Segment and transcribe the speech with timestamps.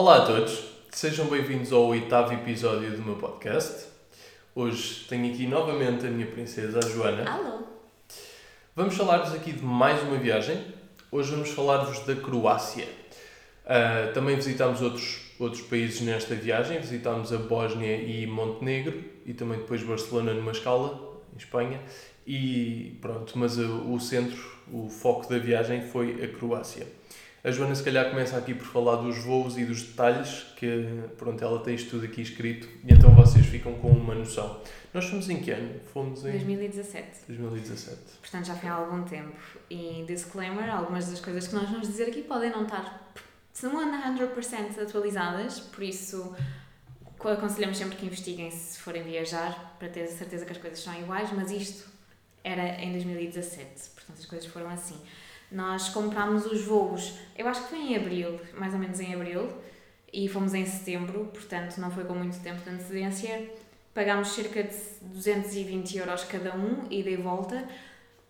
[0.00, 0.62] Olá a todos,
[0.92, 3.86] sejam bem-vindos ao oitavo episódio do meu podcast.
[4.54, 7.28] Hoje tenho aqui novamente a minha princesa, a Joana.
[7.28, 7.64] Alô?
[8.76, 10.64] Vamos falar-vos aqui de mais uma viagem.
[11.10, 12.86] Hoje vamos falar-vos da Croácia.
[13.64, 16.78] Uh, também visitámos outros, outros países nesta viagem.
[16.78, 21.80] Visitámos a Bósnia e Montenegro e também depois Barcelona numa escala, em Espanha.
[22.24, 24.38] E pronto, mas o, o centro,
[24.72, 26.86] o foco da viagem foi a Croácia.
[27.44, 31.42] A Joana se calhar começa aqui por falar dos voos e dos detalhes, que pronto,
[31.42, 34.60] ela tem isto tudo aqui escrito e então vocês ficam com uma noção.
[34.92, 35.80] Nós fomos em que ano?
[35.92, 37.26] Fomos em 2017.
[37.28, 37.96] 2017.
[38.20, 39.36] Portanto, já foi há algum tempo.
[39.70, 43.12] E disclaimer, algumas das coisas que nós vamos dizer aqui podem não estar
[43.54, 46.34] 100% atualizadas, por isso
[47.20, 50.94] aconselhamos sempre que investiguem se forem viajar, para ter a certeza que as coisas são
[51.00, 51.88] iguais, mas isto
[52.42, 54.98] era em 2017, portanto as coisas foram assim.
[55.50, 59.48] Nós comprámos os voos, eu acho que foi em abril, mais ou menos em abril,
[60.12, 63.50] e fomos em setembro, portanto não foi com muito tempo de antecedência.
[63.94, 67.66] Pagámos cerca de 220 euros cada um, ida e volta.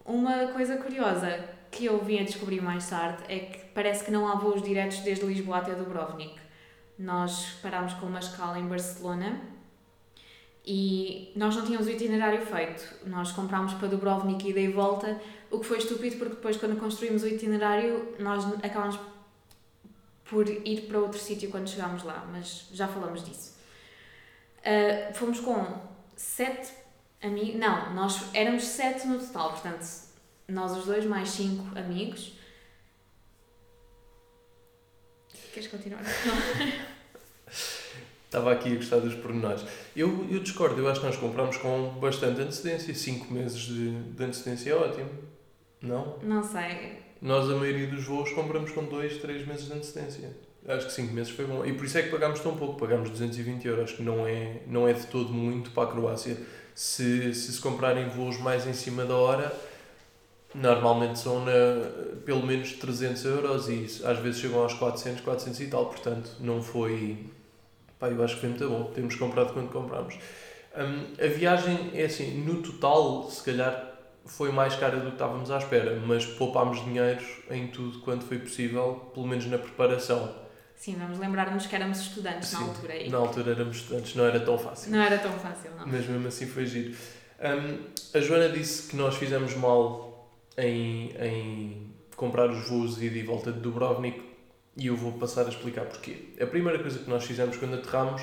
[0.04, 4.26] Uma coisa curiosa que eu vim a descobrir mais tarde é que parece que não
[4.26, 6.34] há voos diretos desde Lisboa até Dubrovnik.
[6.98, 9.40] Nós parámos com uma escala em Barcelona
[10.64, 13.06] e nós não tínhamos o itinerário feito.
[13.06, 17.22] Nós comprámos para Dubrovnik ida e volta o que foi estúpido porque depois, quando construímos
[17.22, 18.98] o itinerário, nós acabámos
[20.24, 23.56] por ir para outro sítio quando chegámos lá, mas já falamos disso.
[24.58, 25.80] Uh, fomos com
[26.16, 26.72] sete
[27.22, 27.58] amigos.
[27.58, 29.86] Não, nós éramos sete no total, portanto,
[30.46, 32.32] nós os dois mais cinco amigos.
[35.52, 36.02] Queres continuar?
[38.28, 39.64] Estava aqui a gostar dos pormenores.
[39.96, 44.22] Eu, eu discordo, eu acho que nós compramos com bastante antecedência, 5 meses de, de
[44.22, 45.08] antecedência é ótimo.
[45.80, 46.18] Não?
[46.22, 46.98] Não sei.
[47.20, 50.30] Nós, a maioria dos voos, compramos com 2, 3 meses de antecedência.
[50.66, 51.64] Acho que 5 meses foi bom.
[51.64, 52.78] E por isso é que pagámos tão pouco.
[52.78, 56.36] Pagámos 220 euros, que não é, não é de todo muito para a Croácia.
[56.74, 59.52] Se, se se comprarem voos mais em cima da hora,
[60.54, 61.50] normalmente são na,
[62.24, 65.86] pelo menos 300 euros e às vezes chegam aos 400, 400 e tal.
[65.86, 67.26] Portanto, não foi.
[67.98, 68.84] Pá, eu acho que foi muito bom.
[68.94, 70.16] Temos comprado quando compramos.
[70.76, 73.87] Um, a viagem é assim, no total, se calhar
[74.26, 78.38] foi mais cara do que estávamos à espera, mas poupámos dinheiro em tudo quanto foi
[78.38, 80.34] possível, pelo menos na preparação.
[80.76, 82.96] Sim, vamos lembrar-nos que éramos estudantes Sim, na altura.
[82.96, 83.10] E...
[83.10, 84.92] Na altura éramos estudantes, não era tão fácil.
[84.92, 85.86] Não era tão fácil, não.
[85.86, 86.96] Mas mesmo assim foi giro.
[87.40, 93.22] Um, a Joana disse que nós fizemos mal em, em comprar os voos e de
[93.22, 94.22] volta de Dubrovnik
[94.76, 96.34] e eu vou passar a explicar porquê.
[96.40, 98.22] A primeira coisa que nós fizemos quando aterramos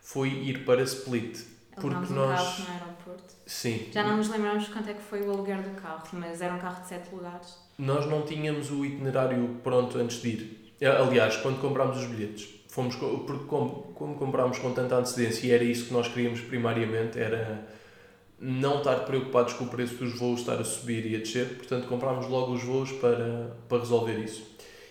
[0.00, 1.40] foi ir para Split.
[1.74, 2.60] Porque um nós.
[2.68, 3.05] Aeroporto.
[3.46, 3.86] Sim.
[3.92, 6.58] Já não nos lembramos quanto é que foi o aluguer do carro, mas era um
[6.58, 7.56] carro de 7 lugares.
[7.78, 10.74] Nós não tínhamos o itinerário pronto antes de ir.
[10.80, 15.52] Eh, aliás, quando comprámos os bilhetes, fomos porque como, como comprámos com tanta antecedência e
[15.52, 17.66] era isso que nós queríamos primariamente, era
[18.38, 21.86] não estar preocupados com o preço dos voos estar a subir e a descer, portanto
[21.86, 24.44] comprámos logo os voos para, para resolver isso.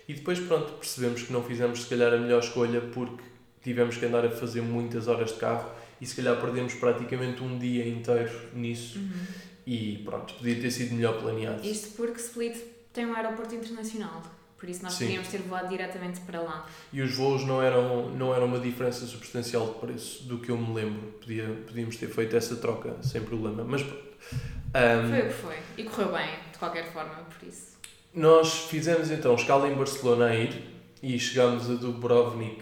[0.08, 3.24] E depois, pronto, percebemos que não fizemos se calhar a melhor escolha porque
[3.62, 5.70] tivemos que andar a fazer muitas horas de carro
[6.00, 9.26] e se calhar perdemos praticamente um dia inteiro nisso uhum.
[9.66, 11.66] e pronto, podia ter sido melhor planeado.
[11.66, 12.58] Isto porque Split
[12.94, 14.22] tem um aeroporto internacional,
[14.58, 15.06] por isso nós Sim.
[15.06, 16.68] podíamos ter voado diretamente para lá.
[16.92, 20.58] E os voos não eram, não eram uma diferença substancial de preço, do que eu
[20.58, 21.14] me lembro.
[21.20, 25.56] Podia, podíamos ter feito essa troca sem problema, mas um, foi o que foi.
[25.78, 27.76] E correu bem, de qualquer forma, por isso.
[28.14, 30.64] Nós fizemos então escala em Barcelona a ir
[31.04, 32.62] e chegámos a Dubrovnik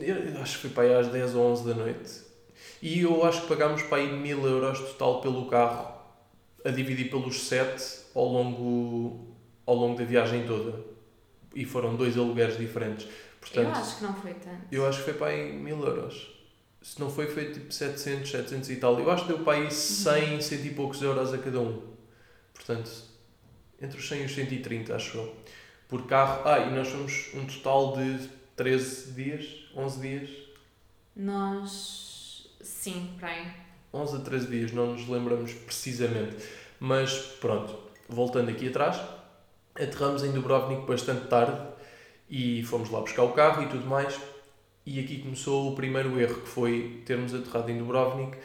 [0.00, 2.26] eu acho que foi para aí às 10 ou 11 da noite.
[2.82, 5.94] E eu acho que pagámos para aí 1000 euros total pelo carro,
[6.64, 7.82] a dividir pelos 7
[8.14, 10.78] ao longo, ao longo da viagem toda.
[11.54, 13.08] E foram dois alugueres diferentes.
[13.40, 14.62] Portanto, eu acho que não foi tanto.
[14.70, 16.36] Eu acho que foi para aí 1000 euros.
[16.82, 18.98] Se não foi, foi tipo 700, 700 e tal.
[19.00, 20.40] Eu acho que deu para aí 100, uhum.
[20.40, 21.82] 100 e poucos euros a cada um.
[22.52, 22.90] Portanto,
[23.80, 25.36] entre os 100 e os 130, acho eu.
[25.88, 26.42] Por carro.
[26.44, 30.30] Ah, e nós fomos um total de 13 dias 11 dias?
[31.14, 32.48] Nós.
[32.62, 33.46] Sim, para aí.
[33.92, 36.36] 11 a 13 dias, não nos lembramos precisamente.
[36.80, 37.76] Mas pronto,
[38.08, 39.00] voltando aqui atrás,
[39.74, 41.60] aterramos em Dubrovnik bastante tarde
[42.28, 44.18] e fomos lá buscar o carro e tudo mais.
[44.84, 48.36] E aqui começou o primeiro erro, que foi termos aterrado em Dubrovnik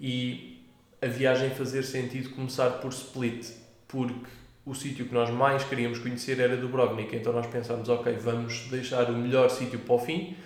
[0.00, 0.64] e
[1.02, 3.50] a viagem fazer sentido começar por Split,
[3.88, 4.26] porque
[4.64, 7.14] o sítio que nós mais queríamos conhecer era Dubrovnik.
[7.14, 10.36] Então nós pensámos, ok, vamos deixar o melhor sítio para o fim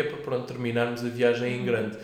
[0.00, 1.98] que é para pronto, terminarmos a viagem em grande.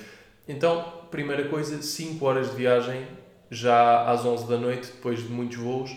[0.49, 0.82] Então,
[1.12, 3.06] primeira coisa, 5 horas de viagem,
[3.50, 5.96] já às 11 da noite, depois de muitos voos,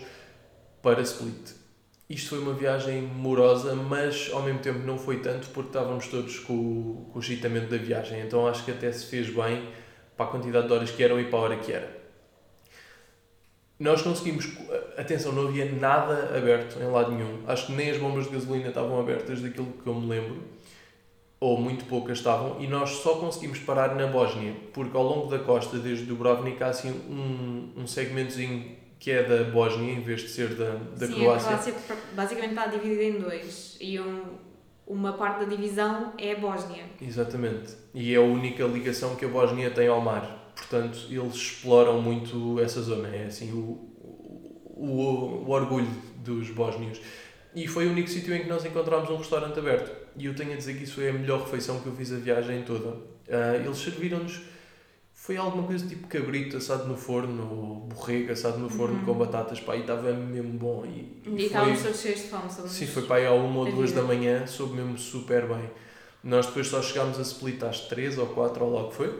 [0.80, 1.50] para Split.
[2.08, 6.38] isto foi uma viagem morosa, mas ao mesmo tempo não foi tanto porque estávamos todos
[6.38, 8.20] com, o- com o agitamento da viagem.
[8.20, 9.68] Então acho que até se fez bem
[10.16, 11.98] para a quantidade de horas que eram e para a hora que era.
[13.78, 14.48] Nós conseguimos.
[14.96, 17.42] Atenção, não havia nada aberto em lado nenhum.
[17.46, 20.42] Acho que nem as bombas de gasolina estavam abertas, daquilo que eu me lembro.
[21.40, 22.60] Ou muito poucas estavam.
[22.60, 26.68] E nós só conseguimos parar na Bósnia, porque ao longo da costa, desde Dubrovnik, há
[26.68, 31.14] assim um, um segmentozinho que é da Bósnia, em vez de ser da, da Sim,
[31.14, 31.54] Croácia.
[31.54, 33.76] a Croácia basicamente está dividida em dois.
[33.80, 34.24] E um,
[34.86, 36.84] uma parte da divisão é a Bósnia.
[37.00, 37.76] Exatamente.
[37.94, 40.52] E é a única ligação que a Bósnia tem ao mar.
[40.56, 43.14] Portanto, eles exploram muito essa zona.
[43.14, 43.88] É assim o,
[44.74, 45.86] o, o orgulho
[46.16, 47.00] dos bósnios.
[47.54, 49.90] E foi o único sítio em que nós encontramos um restaurante aberto.
[50.18, 52.16] E eu tenho a dizer que isso foi a melhor refeição que eu fiz a
[52.16, 52.96] viagem toda.
[53.30, 54.40] Ah, eles serviram-nos.
[55.14, 59.04] Foi alguma coisa tipo cabrito assado no forno, ou borrego assado no forno Uhum.
[59.04, 60.84] com batatas, pá, e estava mesmo bom.
[60.86, 62.44] E, E, e estávamos todos cheios de fome.
[62.68, 65.68] Sim, foi para aí à uma ou a duas da manhã, soube mesmo super bem.
[66.22, 69.12] Nós depois só chegámos a Split às três ou quatro, ou logo foi.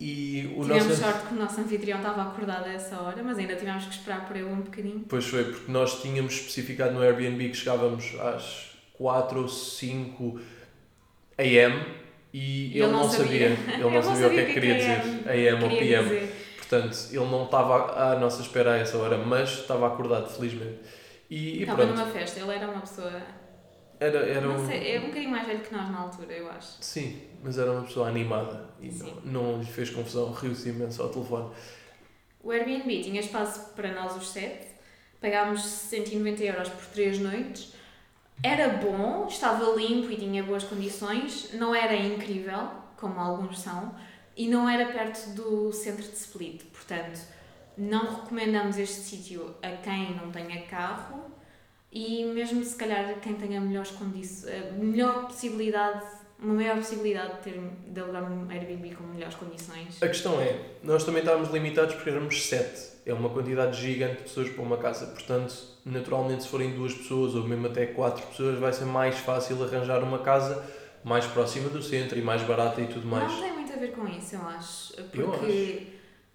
[0.00, 1.00] E o Tivemos nosso.
[1.00, 4.26] sorte que o nosso anfitrião estava acordado a essa hora, mas ainda tivemos que esperar
[4.26, 5.04] por ele um bocadinho.
[5.08, 8.71] Pois foi, porque nós tínhamos especificado no Airbnb que chegávamos às
[9.02, 10.40] 4 ou 5
[11.38, 12.02] am
[12.32, 13.48] e ele, não sabia.
[13.48, 15.28] Ele não sabia o que é que queria dizer.
[15.28, 16.04] AM ou PM.
[16.04, 16.54] dizer.
[16.56, 20.78] Portanto, ele não estava à nossa espera a essa hora, mas estava acordado, felizmente.
[21.28, 23.20] E, e Estava pronto, numa festa, ele era uma pessoa.
[24.00, 24.66] era, era um.
[24.66, 26.76] sei, é um bocadinho mais velho que nós na altura, eu acho.
[26.80, 29.14] Sim, mas era uma pessoa animada e Sim.
[29.24, 31.50] não, não lhe fez confusão, riu-se imenso ao telefone.
[32.42, 34.68] O Airbnb tinha espaço para nós os sete,
[35.20, 37.74] pagámos 190 euros por três noites.
[38.40, 43.94] Era bom, estava limpo e tinha boas condições, não era incrível, como alguns são,
[44.36, 46.64] e não era perto do centro de Split.
[46.66, 47.20] Portanto,
[47.76, 51.30] não recomendamos este sítio a quem não tenha carro
[51.90, 56.04] e mesmo se calhar quem tenha melhores condições, melhor possibilidade,
[56.42, 60.02] uma maior possibilidade de, ter, de alugar um Airbnb com melhores condições.
[60.02, 62.92] A questão é, nós também estávamos limitados porque éramos sete.
[63.06, 65.06] É uma quantidade gigante de pessoas para uma casa.
[65.06, 65.54] Portanto,
[65.84, 70.02] naturalmente, se forem duas pessoas ou mesmo até quatro pessoas, vai ser mais fácil arranjar
[70.02, 70.62] uma casa
[71.04, 73.30] mais próxima do centro e mais barata e tudo mais.
[73.32, 74.94] Não tem muito a ver com isso, eu acho.
[75.10, 75.86] Porque Eu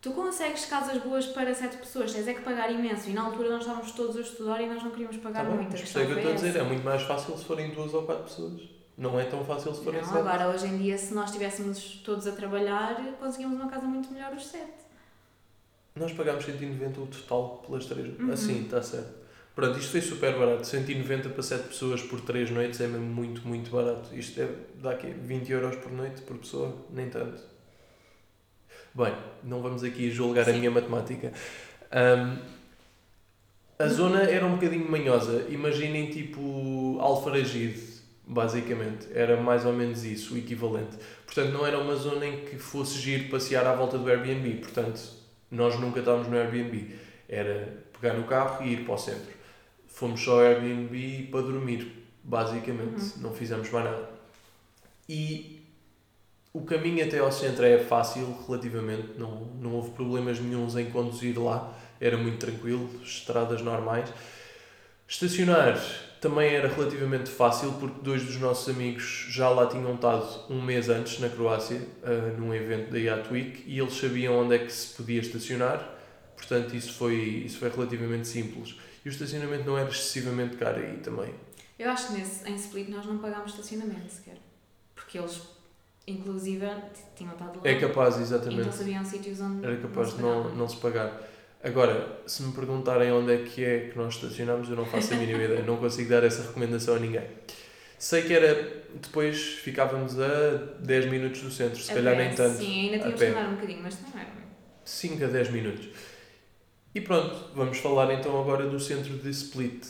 [0.02, 3.10] tu consegues casas boas para sete pessoas, tens é que pagar imenso.
[3.10, 5.56] E na altura nós estávamos todos a estudar e nós não queríamos Tá pagar bem,
[5.56, 5.72] muito.
[5.72, 8.04] mas é que eu estou a dizer, é muito mais fácil se forem duas ou
[8.04, 8.77] quatro pessoas.
[8.98, 10.20] Não é tão fácil se forem Não, sete.
[10.20, 14.34] agora, hoje em dia, se nós estivéssemos todos a trabalhar, conseguimos uma casa muito melhor
[14.34, 14.88] os sete.
[15.96, 18.20] Nós pagámos 190 o total pelas três.
[18.20, 18.32] Uhum.
[18.32, 19.28] Assim, está certo.
[19.56, 20.66] Pronto, isto foi super barato.
[20.68, 24.14] 190 para 7 pessoas por 3 noites é mesmo muito, muito barato.
[24.16, 26.76] Isto deve dar aqui 20 euros por noite por pessoa?
[26.92, 27.42] Nem tanto.
[28.94, 30.60] Bem, não vamos aqui julgar a Sim.
[30.60, 31.34] minha matemática.
[31.92, 32.38] Ahm,
[33.80, 35.46] a zona era um bocadinho manhosa.
[35.50, 37.80] Imaginem tipo Alfaragide,
[38.28, 39.08] basicamente.
[39.14, 40.98] Era mais ou menos isso, o equivalente.
[41.26, 44.56] Portanto, não era uma zona em que fosse giro passear à volta do Airbnb.
[44.58, 45.00] Portanto,
[45.50, 46.94] nós nunca estávamos no Airbnb.
[47.30, 49.38] Era pegar no carro e ir para o centro.
[49.88, 53.18] Fomos só ao Airbnb para dormir, basicamente.
[53.18, 54.10] Não fizemos mais nada.
[55.08, 55.64] E
[56.54, 59.18] o caminho até ao centro é fácil, relativamente.
[59.18, 61.74] Não, não houve problemas nenhums em conduzir lá.
[62.00, 64.12] Era muito tranquilo, estradas normais.
[65.08, 65.80] Estacionar
[66.20, 70.90] também era relativamente fácil, porque dois dos nossos amigos já lá tinham estado um mês
[70.90, 74.72] antes, na Croácia, ah, num evento da Yacht Week, e eles sabiam onde é que
[74.72, 75.96] se podia estacionar.
[76.36, 78.76] Portanto, isso foi, isso foi relativamente simples.
[79.04, 81.34] E o estacionamento não era excessivamente caro aí também.
[81.78, 84.38] Eu acho que nesse, em Split nós não pagámos estacionamento sequer.
[84.96, 85.42] Porque eles,
[86.08, 86.66] inclusive,
[87.16, 87.62] tinham estado lá.
[87.64, 88.76] É capaz, não exatamente.
[88.76, 91.22] sabiam sítios onde Era capaz de não, não se pagar.
[91.64, 95.18] Agora, se me perguntarem onde é que é que nós estacionamos, eu não faço a
[95.18, 95.64] mínima ideia.
[95.64, 97.26] Não consigo dar essa recomendação a ninguém.
[97.98, 98.86] Sei que era.
[98.94, 102.58] Depois ficávamos a 10 minutos do centro, se A calhar pé, nem tanto.
[102.58, 104.30] Sim, ainda tínhamos que andar um bocadinho, mas não era.
[104.86, 105.90] 5 a 10 minutos.
[106.96, 109.86] E pronto, vamos falar então agora do centro de Split.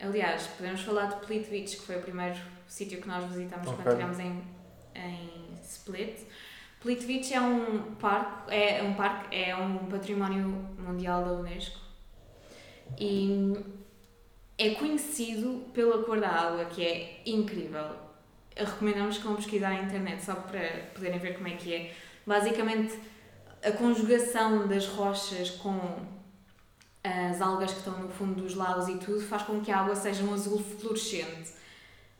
[0.00, 2.36] Aliás, podemos falar de Split Beach, que foi o primeiro
[2.66, 3.76] sítio que nós visitámos Ok.
[3.82, 4.42] quando estivemos em,
[5.00, 6.18] em Split.
[6.82, 11.78] Split Beach é um parque, é um parque, é um património mundial da Unesco
[12.98, 13.54] e
[14.58, 17.86] é conhecido pela cor da água, que é incrível.
[18.56, 21.94] Recomendamos que vão pesquisar na internet só para poderem ver como é que é.
[22.26, 22.98] Basicamente,
[23.64, 26.04] a conjugação das rochas com
[27.04, 29.94] as algas que estão no fundo dos lagos e tudo faz com que a água
[29.94, 31.52] seja um azul fluorescente.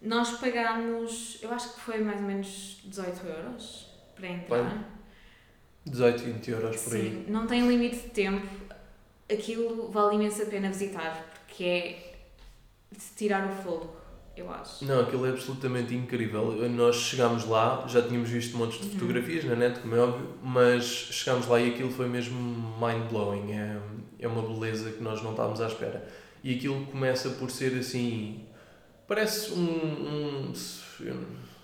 [0.01, 3.92] Nós pagámos, eu acho que foi mais ou menos 18 euros
[4.23, 4.71] para entrar.
[4.71, 4.85] Bem,
[5.87, 7.25] 18, 20 euros por aí.
[7.27, 8.47] Sim, não tem limite de tempo.
[9.31, 12.15] Aquilo vale imenso a pena visitar, porque é
[12.93, 13.97] de tirar o fogo,
[14.37, 14.85] eu acho.
[14.85, 16.53] Não, aquilo é absolutamente incrível.
[16.71, 18.93] Nós chegámos lá, já tínhamos visto montes de Uhum.
[18.93, 22.39] fotografias na net, como é óbvio, mas chegámos lá e aquilo foi mesmo
[22.79, 23.53] mind-blowing.
[23.53, 23.79] É,
[24.21, 26.07] é uma beleza que nós não estávamos à espera.
[26.45, 28.45] E aquilo começa por ser assim.
[29.09, 30.51] Parece um.
[30.51, 30.53] um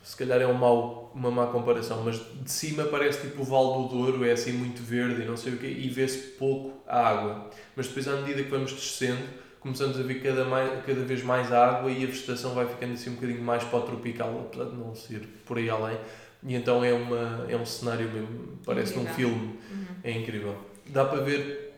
[0.09, 3.83] se, calhar é um mau, uma má comparação, mas de cima parece tipo o Val
[3.83, 6.99] do Douro, é assim muito verde e não sei o quê, e vê-se pouco a
[7.09, 7.51] água.
[7.77, 9.23] Mas depois, à medida que vamos descendo,
[9.61, 13.11] começamos a ver cada, mais, cada vez mais água e a vegetação vai ficando assim
[13.11, 15.99] um bocadinho mais para o tropical, apesar de não ser por aí além.
[16.43, 19.15] E então é, uma, é um cenário mesmo, parece um Incrível.
[19.17, 19.87] filme, Uhum.
[20.05, 20.57] é incrível.
[20.87, 21.75] Dá para ver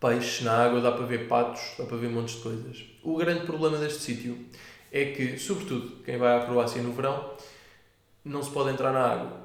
[0.00, 2.84] peixes na água, dá para ver patos, dá para ver montes de coisas.
[3.02, 4.36] O grande problema deste sítio
[4.92, 7.30] é que, sobretudo, quem vai à Croácia no verão,
[8.24, 9.44] não se pode entrar na água.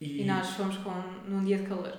[0.00, 0.92] E nós fomos com,
[1.26, 1.92] num dia de calor.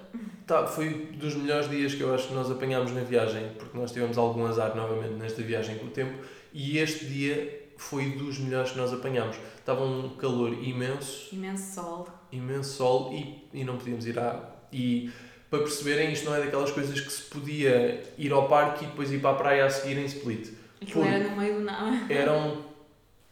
[0.47, 3.91] Tá, foi dos melhores dias que eu acho que nós apanhámos na viagem, porque nós
[3.91, 6.17] tivemos algum azar novamente nesta viagem com o tempo,
[6.53, 9.35] e este dia foi dos melhores que nós apanhámos.
[9.57, 12.07] Estava um calor imenso, Imenso sol.
[12.31, 14.49] imenso sol e, e não podíamos ir à água.
[14.71, 15.11] E
[15.49, 19.11] para perceberem, isto não é daquelas coisas que se podia ir ao parque e depois
[19.11, 20.53] ir para a praia a seguir em Split.
[20.81, 22.11] Aquilo era no meio do nada.
[22.13, 22.63] Eram,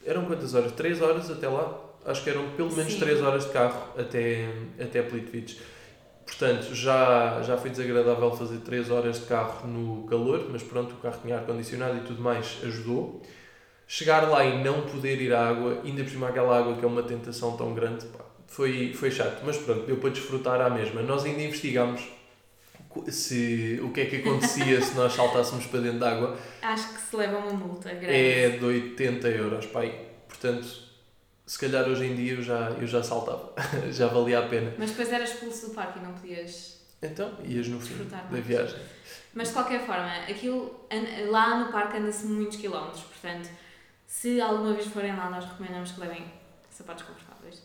[0.05, 0.73] eram quantas horas?
[0.73, 1.86] 3 horas até lá?
[2.07, 2.99] Acho que eram pelo menos Sim.
[2.99, 4.47] 3 horas de carro até,
[4.79, 5.57] até Plitvice.
[6.25, 10.97] Portanto, já, já foi desagradável fazer 3 horas de carro no calor, mas pronto, o
[10.97, 13.21] carro tinha ar-condicionado e tudo mais ajudou.
[13.85, 16.87] Chegar lá e não poder ir à água, ainda por cima aquela água que é
[16.87, 19.41] uma tentação tão grande, pá, foi, foi chato.
[19.45, 21.01] Mas pronto, deu para desfrutar à mesma.
[21.01, 22.01] Nós ainda investigámos
[23.09, 26.37] se, o que é que acontecia se nós saltássemos para dentro da água.
[26.61, 28.13] Acho que se leva uma multa grande.
[28.13, 29.93] É de 80 euros, pai.
[30.27, 30.86] Portanto,
[31.47, 33.53] se calhar hoje em dia eu já, eu já saltava.
[33.91, 34.73] já valia a pena.
[34.77, 36.77] Mas depois eras expulso do parque e não podias.
[37.01, 38.45] Então, ias no fim da mais.
[38.45, 38.79] viagem.
[39.33, 40.87] Mas de qualquer forma, aquilo,
[41.29, 43.49] lá no parque anda-se muitos quilómetros, portanto,
[44.05, 46.25] se alguma vez forem lá, nós recomendamos que levem
[46.71, 47.61] sapatos confortáveis,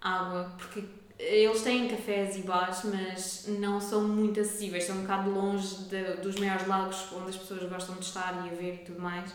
[0.00, 0.84] água, porque
[1.18, 6.14] eles têm cafés e bares, mas não são muito acessíveis, são um bocado longe de-
[6.14, 9.30] dos maiores lagos onde as pessoas gostam de estar e a ver e tudo mais.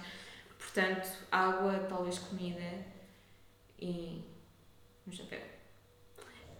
[0.58, 2.62] Portanto, água, talvez comida
[3.80, 4.22] e
[5.08, 5.40] um chapéu.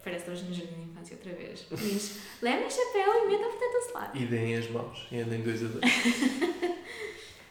[0.02, 1.66] Parece que estamos no jardim de infância outra vez.
[1.70, 4.16] Diz, levem chapéu e metam protetor solar.
[4.16, 5.84] E deem as mãos e andem dois a dois.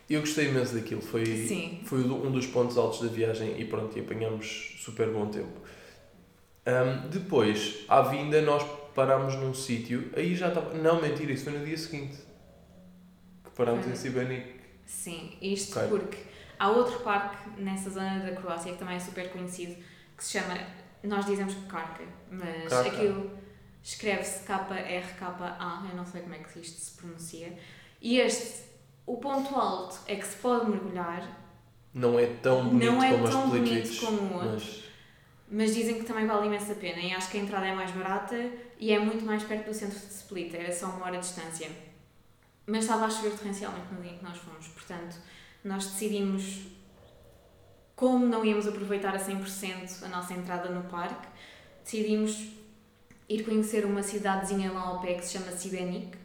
[0.10, 1.02] eu gostei imenso daquilo.
[1.02, 1.82] Foi, Sim.
[1.86, 5.62] foi um dos pontos altos da viagem e pronto, e apanhamos super bom tempo.
[6.66, 8.64] Ahm, depois, à vinda, nós
[8.96, 10.12] parámos num sítio.
[10.16, 10.74] Aí já estava.
[10.74, 12.18] Não, mentira, isso foi no dia seguinte.
[13.44, 13.94] Que parámos Foi.
[13.94, 14.56] em Sibenik.
[14.86, 15.90] Sim, isto Ok.
[15.90, 16.18] porque
[16.60, 19.76] há outro parque nessa zona da Croácia que também é super conhecido,
[20.16, 20.58] que se chama,
[21.04, 22.90] nós dizemos Karka, mas Karka.
[22.90, 23.32] aquilo
[23.84, 27.58] escreve-se K-R-K-A, eu não sei como é que isto se pronuncia.
[28.02, 28.64] E este,
[29.06, 31.26] o ponto alto é que se pode mergulhar,
[31.94, 34.88] Não é tão bonito não é como tão as bonito como o outro, mas
[35.50, 38.36] mas dizem que também vale imensa pena e acho que a entrada é mais barata
[38.78, 41.70] e é muito mais perto do centro de Split, é só uma hora de distância.
[42.66, 45.16] Mas estava a chover torrencialmente no dia em que nós fomos, portanto,
[45.64, 46.62] nós decidimos,
[47.96, 51.28] como não íamos aproveitar a 100% a nossa entrada no parque,
[51.84, 52.50] decidimos
[53.30, 56.18] ir conhecer uma cidadezinha lá ao pé que se chama Sibenik.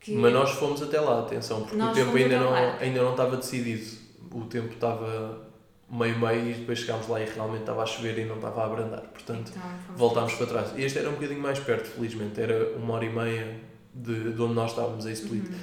[0.00, 2.76] Que Mas nós fomos até lá, atenção, porque o Nós tempo fomos ainda não, lá.
[2.78, 4.06] ainda não estava decidido.
[4.30, 5.46] O tempo estava
[5.90, 9.02] meio-meio e depois chegámos lá e realmente estava a chover e não estava a abrandar.
[9.02, 9.62] Portanto, então,
[9.96, 10.72] voltámos para trás.
[10.76, 12.40] Este era um bocadinho mais perto, felizmente.
[12.40, 13.60] Era uma hora e meia
[13.94, 15.48] de, de onde nós estávamos, em Split.
[15.48, 15.58] Uhum.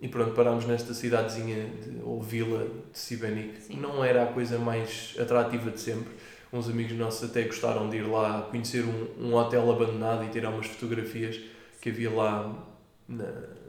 [0.00, 3.60] E pronto, parámos nesta cidadezinha, de, ou vila de Sibenik.
[3.60, 3.76] Sim.
[3.76, 6.14] Não era a coisa mais atrativa de sempre.
[6.52, 10.50] Uns amigos nossos até gostaram de ir lá conhecer um, um hotel abandonado e tirar
[10.50, 11.38] umas fotografias
[11.80, 12.66] que havia lá
[13.06, 13.24] na,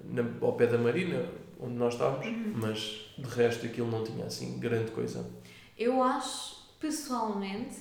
[0.05, 1.25] na, ao pé da marina,
[1.59, 2.25] onde nós estávamos.
[2.25, 2.53] Uhum.
[2.55, 5.29] Mas de resto aquilo não tinha assim grande coisa.
[5.77, 7.77] Eu acho, pessoalmente,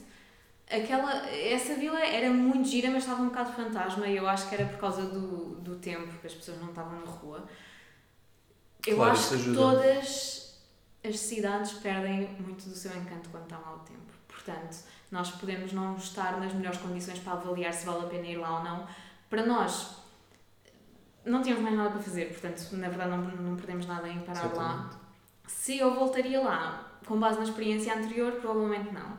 [0.71, 4.55] aquela, essa vila era muito gira, mas estava um bocado fantasma e eu acho que
[4.55, 7.47] era por causa do, do tempo, que as pessoas não estavam na rua.
[8.91, 10.61] Eu Claro, acho que todas
[11.05, 14.01] as cidades perdem muito do seu encanto quando está mau tempo.
[14.27, 14.79] Portanto,
[15.11, 18.59] nós podemos não estar nas melhores condições para avaliar se vale a pena ir lá
[18.59, 18.87] ou não.
[19.29, 19.97] Para nós,
[21.25, 24.53] não tínhamos mais nada para fazer, portanto, na verdade, não, não perdemos nada em parar
[24.55, 24.91] lá.
[25.47, 29.19] Se eu voltaria lá com base na experiência anterior, provavelmente não.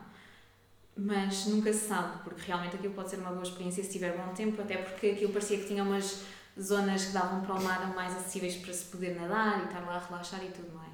[0.96, 4.32] Mas nunca se sabe, porque realmente aquilo pode ser uma boa experiência se tiver bom
[4.34, 6.24] tempo, até porque aquilo parecia que tinha umas
[6.60, 9.96] zonas que davam para o mar mais acessíveis para se poder nadar e estar lá
[9.96, 10.92] a relaxar e tudo mais.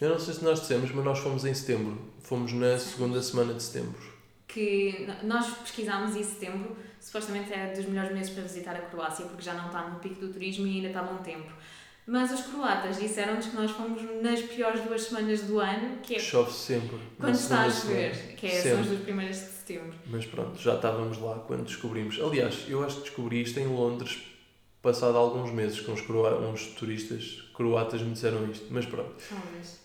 [0.00, 1.98] Eu não sei se nós dissemos, mas nós fomos em setembro.
[2.20, 4.00] Fomos na segunda semana de setembro.
[4.46, 9.42] Que nós pesquisámos e setembro supostamente é dos melhores meses para visitar a Croácia, porque
[9.42, 11.50] já não está no pico do turismo e ainda está bom tempo.
[12.06, 16.18] Mas os croatas disseram-nos que nós fomos nas piores duas semanas do ano, que é
[16.18, 16.96] Chove sempre.
[17.18, 19.94] quando está a chover, que é, são as duas primeiras de setembro.
[20.06, 22.18] Mas pronto, já estávamos lá quando descobrimos.
[22.18, 24.22] Aliás, eu acho que descobri isto em Londres,
[24.88, 28.66] passado alguns meses, com uns, croa- uns turistas croatas me disseram isto.
[28.70, 29.12] Mas pronto.
[29.28, 29.78] Talvez.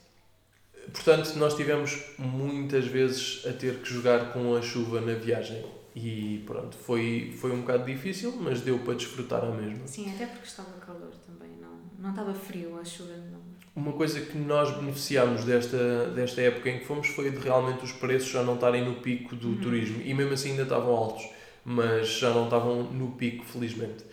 [0.92, 5.64] Portanto, nós tivemos muitas vezes a ter que jogar com a chuva na viagem.
[5.96, 9.86] E pronto, foi, foi um bocado difícil, mas deu para desfrutar a mesma.
[9.86, 13.40] Sim, até porque estava calor também, não, não estava frio, a chuva não.
[13.76, 17.92] Uma coisa que nós beneficiámos desta, desta época em que fomos foi de realmente os
[17.92, 19.58] preços já não estarem no pico do Uhum.
[19.62, 20.02] turismo.
[20.04, 21.28] E mesmo assim ainda estavam altos,
[21.64, 24.04] mas já não estavam no pico, felizmente.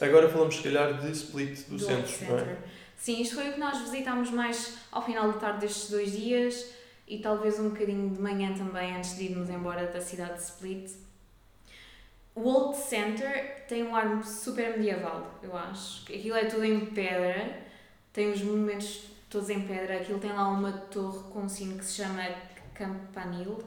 [0.00, 2.58] Agora falamos, se calhar, de Split do, Do centro, não é?
[2.96, 6.72] Sim, isto foi o que nós visitámos mais ao final de tarde destes dois dias
[7.06, 10.90] e talvez um bocadinho de manhã também antes de irmos embora da cidade de Split.
[12.34, 16.02] O Old Center tem um ar super medieval, eu acho.
[16.12, 17.62] Aquilo é tudo em pedra,
[18.12, 20.00] tem os monumentos todos em pedra.
[20.00, 22.22] Aquilo tem lá uma torre com um sino que se chama
[22.74, 23.58] Campanile,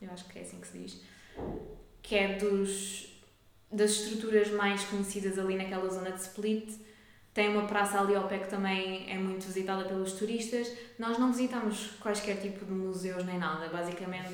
[0.00, 1.00] eu acho que é assim que se diz,
[2.02, 3.15] que é dos,
[3.70, 6.72] das estruturas mais conhecidas ali naquela zona de Split.
[7.34, 10.72] Tem uma praça ali ao pé que também é muito visitada pelos turistas.
[10.98, 13.68] Nós não visitamos quaisquer tipo de museus nem nada.
[13.68, 14.32] Basicamente,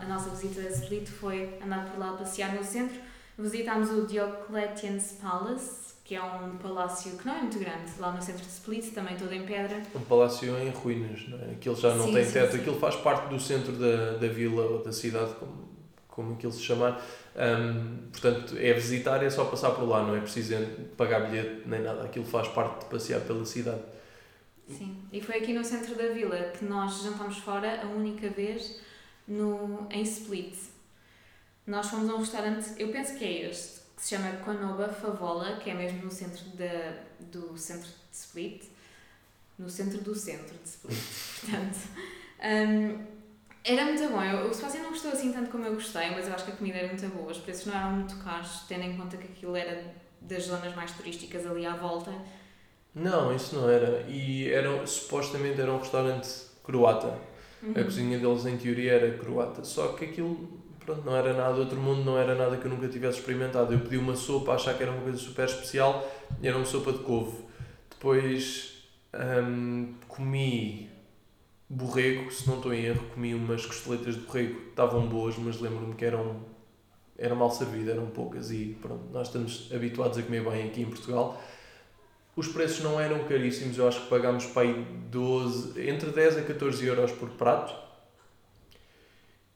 [0.00, 2.98] a nossa visita a Split foi andar por lá a passear no centro.
[3.38, 8.22] Visitámos o Diocletian's Palace, que é um palácio que não é muito grande, lá no
[8.22, 9.82] centro de Split, também todo em pedra.
[9.94, 11.50] Um palácio em ruínas, não é?
[11.50, 12.60] Aquilo já não Sim, tem sim, teto, sim.
[12.60, 15.65] aquilo faz parte do centro da, da vila ou da cidade, como,
[16.16, 17.00] como aquilo se chamar.
[17.36, 20.56] Ahm, portanto, é visitar, é só passar por lá, não é preciso
[20.96, 22.02] pagar bilhete nem nada.
[22.02, 23.82] Aquilo faz parte de passear pela cidade.
[24.66, 28.80] Sim, e foi aqui no centro da vila que nós jantámos fora a única vez
[29.28, 30.56] no, em Split.
[31.66, 35.56] Nós fomos a um restaurante, eu penso que é este, que se chama Konoba Favola,
[35.56, 38.64] que é mesmo no centro da, do centro de Split.
[39.58, 40.98] No centro do centro de Split,
[41.40, 41.78] portanto.
[42.42, 43.15] hum,
[43.66, 44.22] era muito bom.
[44.22, 46.56] Eu, o Sebastião não gostou assim tanto como eu gostei, mas eu acho que a
[46.56, 47.30] comida era muito boa.
[47.30, 50.92] Os preços não eram muito caros, tendo em conta que aquilo era das zonas mais
[50.92, 52.12] turísticas ali à volta.
[52.94, 54.04] Não, isso não era.
[54.08, 56.28] E era, supostamente era um restaurante
[56.64, 57.18] croata.
[57.74, 57.84] A Uhum.
[57.84, 59.64] cozinha deles, em teoria, era croata.
[59.64, 60.48] Só que aquilo,
[60.84, 63.72] pronto, não era nada do outro mundo, não era nada que eu nunca tivesse experimentado.
[63.72, 66.06] Eu pedi uma sopa, a achar que era uma coisa super especial,
[66.40, 67.44] e era uma sopa de couve.
[67.90, 70.85] Depois hum, comi
[71.68, 75.94] borrego, se não estou em erro, comi umas costeletas de borrego, estavam boas, mas lembro-me
[75.94, 76.44] que eram
[77.18, 80.86] era mal servido, eram poucas e pronto, nós estamos habituados a comer bem aqui em
[80.86, 81.42] Portugal.
[82.34, 86.42] Os preços não eram caríssimos, eu acho que pagámos para aí 12, entre 10 a
[86.42, 87.74] 14 euros por prato.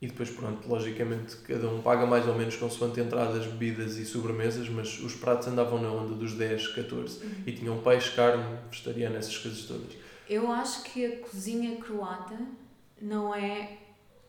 [0.00, 4.66] E depois, pronto, logicamente, cada um paga mais ou menos consoante entradas, bebidas e sobremesas,
[4.70, 7.22] mas os pratos andavam na onda dos 10, 14.
[7.22, 7.30] Uhum.
[7.46, 9.92] E tinham peixe, carne, vegetariano, essas coisas todas.
[10.30, 12.38] Eu acho que a cozinha croata
[13.02, 13.78] não é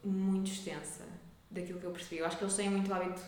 [0.03, 1.03] muito extensa,
[1.51, 2.17] daquilo que eu percebi.
[2.17, 3.21] Eu acho que eles têm muito hábito.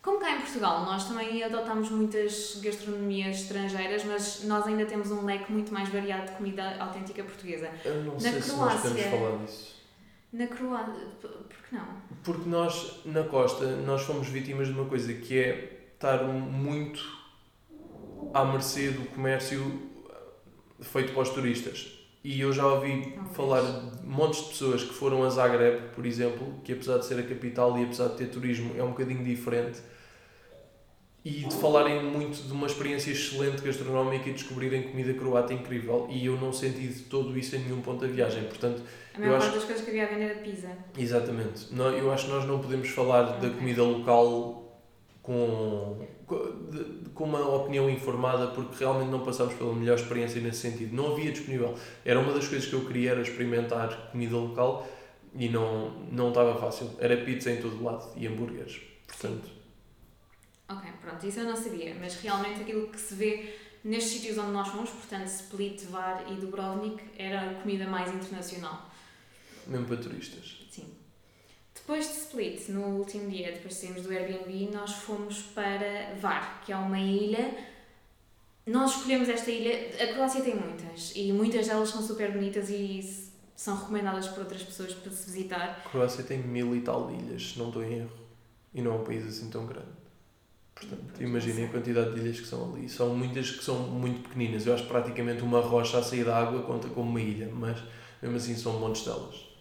[0.00, 5.22] Como cá em Portugal, nós também adotamos muitas gastronomias estrangeiras, mas nós ainda temos um
[5.26, 7.70] leque muito mais variado de comida autêntica portuguesa.
[7.84, 9.74] Eu não Na sei se nós Croácia- falar disso.
[10.32, 11.30] Na Croácia, por
[11.68, 11.86] que não?
[12.22, 17.02] Porque nós, na costa, nós fomos vítimas de uma coisa que é estar muito
[18.32, 19.90] à mercê do comércio
[20.80, 21.98] feito para os turistas.
[22.24, 23.36] E eu já ouvi Talvez.
[23.36, 27.18] falar de montes de pessoas que foram a Zagreb, por exemplo, que apesar de ser
[27.20, 29.80] a capital e apesar de ter turismo, é um bocadinho diferente.
[31.22, 36.06] E de falarem muito de uma experiência excelente gastronómica e descobrirem comida croata incrível.
[36.10, 38.44] E eu não senti de todo isso em nenhum ponto da viagem.
[38.44, 38.82] Portanto,
[39.14, 40.68] A maior Eu parte acho- das coisas que havia a vender era pizza.
[40.98, 41.72] Exatamente.
[41.72, 43.50] Nó- Eu acho que nós não podemos falar da Ok.
[43.50, 44.63] comida local
[45.24, 50.94] com, com- uma opinião informada porque realmente não passámos pela melhor experiência nesse sentido.
[50.94, 51.76] Não havia disponível.
[52.04, 54.86] Era uma das coisas que eu queria era experimentar comida local
[55.34, 56.90] e não, não estava fácil.
[57.00, 58.80] Era pizza em todo lado e hambúrgueres.
[59.08, 59.48] Portanto,
[60.68, 64.52] Ok, pronto, isso eu não sabia, mas realmente aquilo que se vê nestes sítios onde
[64.52, 68.90] nós fomos, portanto Split, Var e Dubrovnik, era a comida mais internacional.
[69.66, 70.63] mesmo para turistas.
[71.86, 76.62] Depois de Split, no último dia, depois de sairmos do Airbnb, nós fomos para Var,
[76.64, 77.54] que é uma ilha.
[78.66, 79.90] Nós escolhemos esta ilha.
[80.02, 83.02] A Croácia tem muitas e muitas delas são super bonitas e
[83.54, 85.82] são recomendadas por outras pessoas para se visitar.
[85.84, 88.12] A Croácia tem mil e tal ilhas, se não estou em erro.
[88.72, 89.92] E não é um país assim tão grande.
[90.74, 92.88] Portanto, imaginem a quantidade de ilhas que são ali.
[92.88, 94.66] São muitas que são muito pequeninas.
[94.66, 97.78] Eu acho que praticamente uma rocha a sair da água conta como uma ilha, mas
[98.22, 99.53] mesmo assim são montes delas.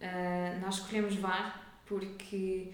[0.00, 2.72] Ah, nós escolhemos Var porque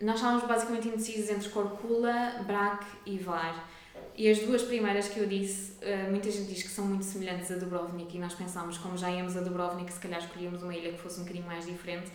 [0.00, 3.68] nós estávamos basicamente indecisos entre Corcula, Brac e Var.
[4.16, 7.50] E as duas primeiras que eu disse, eh, muita gente diz que são muito semelhantes
[7.50, 10.92] a Dubrovnik e nós pensámos, como já íamos a Dubrovnik, se calhar escolhíamos uma ilha
[10.92, 12.10] que fosse um bocadinho mais diferente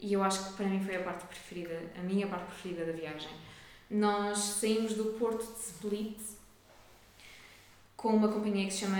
[0.00, 2.92] e eu acho que para mim foi a parte preferida, a minha parte preferida da
[2.92, 3.30] viagem.
[3.90, 6.18] Nós saímos do porto de Split
[7.96, 8.98] com uma companhia que se chama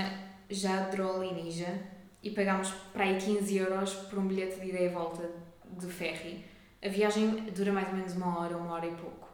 [0.49, 1.96] Jadrolinija
[2.27, 5.23] e pagámos para aí 15 euros por um bilhete de ida e volta
[5.79, 6.45] de ferry.
[6.85, 9.29] A viagem dura mais ou menos uma hora, uma hora e pouco.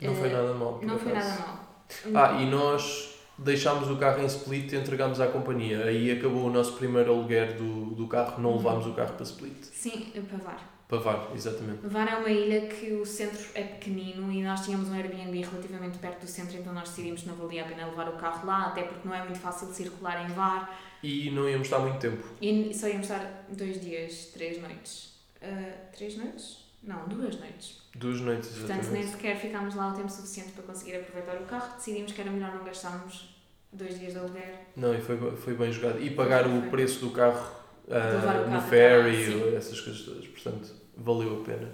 [0.00, 0.80] Não foi Eh, nada mal.
[0.82, 1.68] Não foi nada mal.
[2.14, 5.84] Ah, e nós deixámos o carro em Split e entregámos à companhia.
[5.84, 8.56] Aí acabou o nosso primeiro aluguer do, do carro, não Uhum.
[8.58, 9.64] levámos o carro para Split.
[9.64, 10.60] Sim, para VAR.
[10.88, 11.86] Para VAR, exatamente.
[11.86, 15.98] VAR é uma ilha que o centro é pequenino e nós tínhamos um Airbnb relativamente
[15.98, 18.66] perto do centro, então nós decidimos que não valia a pena levar o carro lá,
[18.68, 20.70] até porque não é muito fácil circular em VAR
[21.02, 22.26] E não íamos estar muito tempo.
[22.40, 25.14] e só íamos estar dois dias, três noites.
[25.42, 26.66] Ah, três noites?
[26.82, 27.82] Não, duas noites.
[27.94, 29.10] Duas noites, Portanto, nem exatamente.
[29.10, 31.76] sequer ficámos lá o tempo suficiente para conseguir aproveitar o carro.
[31.76, 33.34] Decidimos que era melhor não gastarmos
[33.72, 34.60] dois dias de aluguer.
[34.76, 36.00] Não, e foi, foi bem jogado.
[36.00, 36.70] E pagar o Foi.
[36.70, 37.50] preço do carro
[37.86, 40.26] o no carro até ferry, essas coisas todas.
[40.26, 41.68] Portanto, valeu a pena.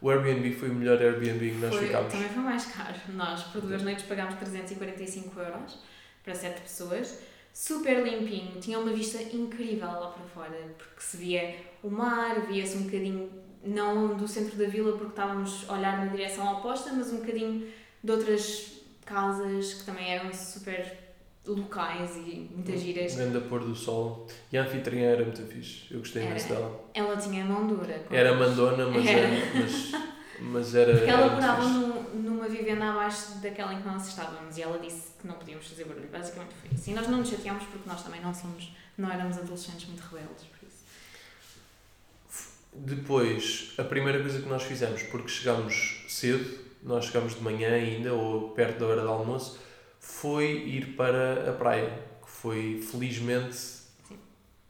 [0.00, 2.12] O Airbnb foi o melhor Airbnb que nós Foi- ficámos.
[2.12, 2.94] Também foi mais caro.
[3.14, 5.78] Nós, por duas noites, pagámos 345 euros
[6.22, 7.18] para sete pessoas.
[7.54, 12.76] Super limpinho, tinha uma vista incrível lá para fora, porque se via o mar, via-se
[12.76, 13.30] um bocadinho,
[13.64, 17.68] não do centro da vila, porque estávamos a olhar na direção oposta, mas um bocadinho
[18.02, 20.98] de outras casas que também eram super
[21.46, 23.12] locais e muitas giras.
[23.12, 24.26] Um grande pôr do sol.
[24.50, 25.86] E a anfitriã era muito fixe.
[25.92, 26.84] Eu gostei imenso dela.
[26.92, 28.04] Ela tinha mão dura.
[28.10, 29.20] Era mandona, mas Era.
[29.28, 29.52] era.
[29.54, 29.92] Mas,
[30.40, 30.92] mas era.
[30.96, 35.08] Porque ela morava num- numa vivenda abaixo daquela em que nós estávamos e ela disse
[35.20, 36.08] que não podíamos fazer barulho.
[36.10, 36.90] Basicamente foi isso.
[36.90, 40.44] E nós não nos chateámos porque nós também não somos, não éramos adolescentes muito rebeldes,
[40.44, 40.84] por isso.
[42.72, 48.12] Depois, a primeira coisa que nós fizemos, porque chegámos cedo, nós chegámos de manhã ainda,
[48.12, 49.60] ou perto da hora do almoço,
[50.00, 51.90] foi ir para a praia,
[52.24, 53.56] que foi felizmente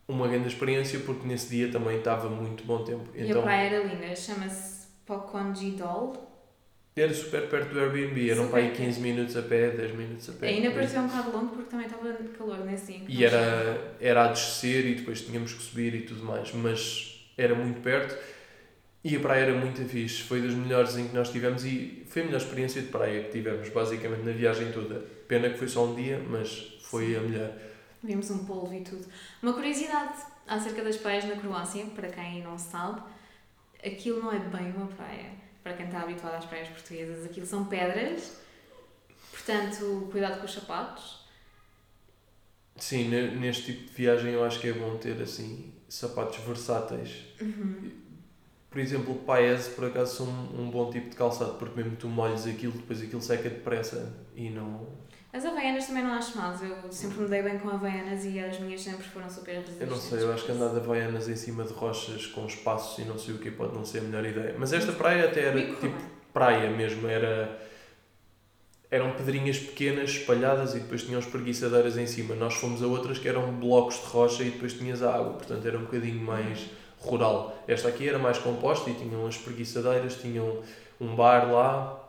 [0.07, 3.09] uma grande experiência, porque nesse dia também estava muito bom tempo.
[3.15, 4.74] E a Então praia era linda, chama-se
[5.07, 6.13] Pokonji Dol.
[6.97, 10.29] era super perto do Airbnb, eram para aí Super 15 minutos a pé, 10 minutos
[10.29, 10.49] a pé.
[10.49, 12.97] Ainda parecia um bocado longo porque também estava de calor nesse dia.
[12.97, 16.53] em que E era, era a descer e depois tínhamos que subir e tudo mais,
[16.53, 18.17] mas era muito perto
[19.03, 20.23] e a praia era muito fixe.
[20.23, 23.33] Foi das melhores em que nós tivemos e foi a melhor experiência de praia que
[23.33, 25.05] tivemos, basicamente, na viagem toda.
[25.29, 27.53] Pena que foi só um dia, mas foi a melhor.
[28.03, 29.05] Vimos um polvo e tudo.
[29.43, 30.15] Uma curiosidade
[30.47, 33.03] acerca das praias na Croácia, para quem não sabe,
[33.85, 35.31] aquilo não é bem uma praia.
[35.63, 38.37] Para quem está habituado às praias portuguesas, aquilo são pedras,
[39.31, 41.25] portanto, cuidado com os sapatos.
[42.77, 47.25] Sim, ne- neste tipo de viagem eu acho que é bom ter assim sapatos versáteis.
[48.71, 52.09] Por exemplo, paes por acaso são um, um bom tipo de calçado, porque mesmo tu
[52.09, 54.89] molhas aquilo, depois aquilo seca depressa e não.
[55.35, 58.57] As havaianas também não acho más, eu sempre me dei bem com havaianas e as
[58.61, 59.81] minhas sempre foram super resistentes.
[59.81, 63.05] Eu não sei, eu acho que andar de havaianas em cima de rochas com espaços
[63.05, 64.55] e não sei o que pode não ser a melhor ideia.
[64.57, 65.99] Mas esta praia até era tipo
[66.33, 67.59] praia mesmo, era
[68.89, 72.37] eram pedrinhas pequenas espalhadas e depois tinham espreguiçadeiras em cima.
[72.37, 75.67] Nós fomos a outras que eram blocos de rocha e depois tinhas a água, portanto
[75.67, 76.71] era um bocadinho mais
[77.01, 77.61] rural.
[77.67, 80.61] Esta aqui era mais composta e tinham as espreguiçadeiras, tinham
[81.01, 82.04] um bar lá,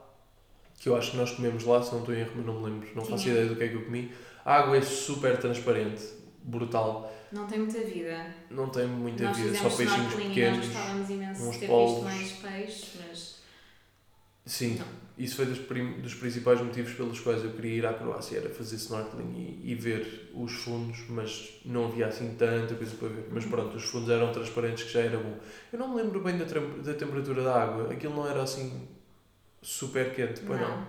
[0.77, 2.89] que eu acho que nós comemos lá, se não estou em erro, não me lembro,
[2.95, 3.35] não faço Tinha.
[3.35, 4.11] ideia do que é que eu comi.
[4.43, 6.03] A água é super transparente,
[6.43, 7.11] brutal.
[7.31, 8.27] Não tem muita vida.
[8.51, 10.57] Não tem muita nós vida, só peixinhos pequenos.
[10.59, 12.11] nós gostávamos imenso uns ter polvos.
[12.13, 13.35] visto mais peixe, mas
[14.47, 14.85] Sim, Não.
[15.17, 18.75] isso foi dos, dos principais motivos pelos quais eu queria ir à Croácia, era fazer
[18.75, 19.33] snorkeling
[19.63, 23.25] e, e ver os fundos, mas não havia assim tanta coisa para ver.
[23.31, 23.49] Mas Uhum.
[23.49, 25.35] pronto, os fundos eram transparentes, que já era bom.
[25.73, 28.87] Eu não me lembro bem da, da temperatura da água, aquilo não era assim
[29.65, 30.77] super quente, pois não.
[30.77, 30.87] não.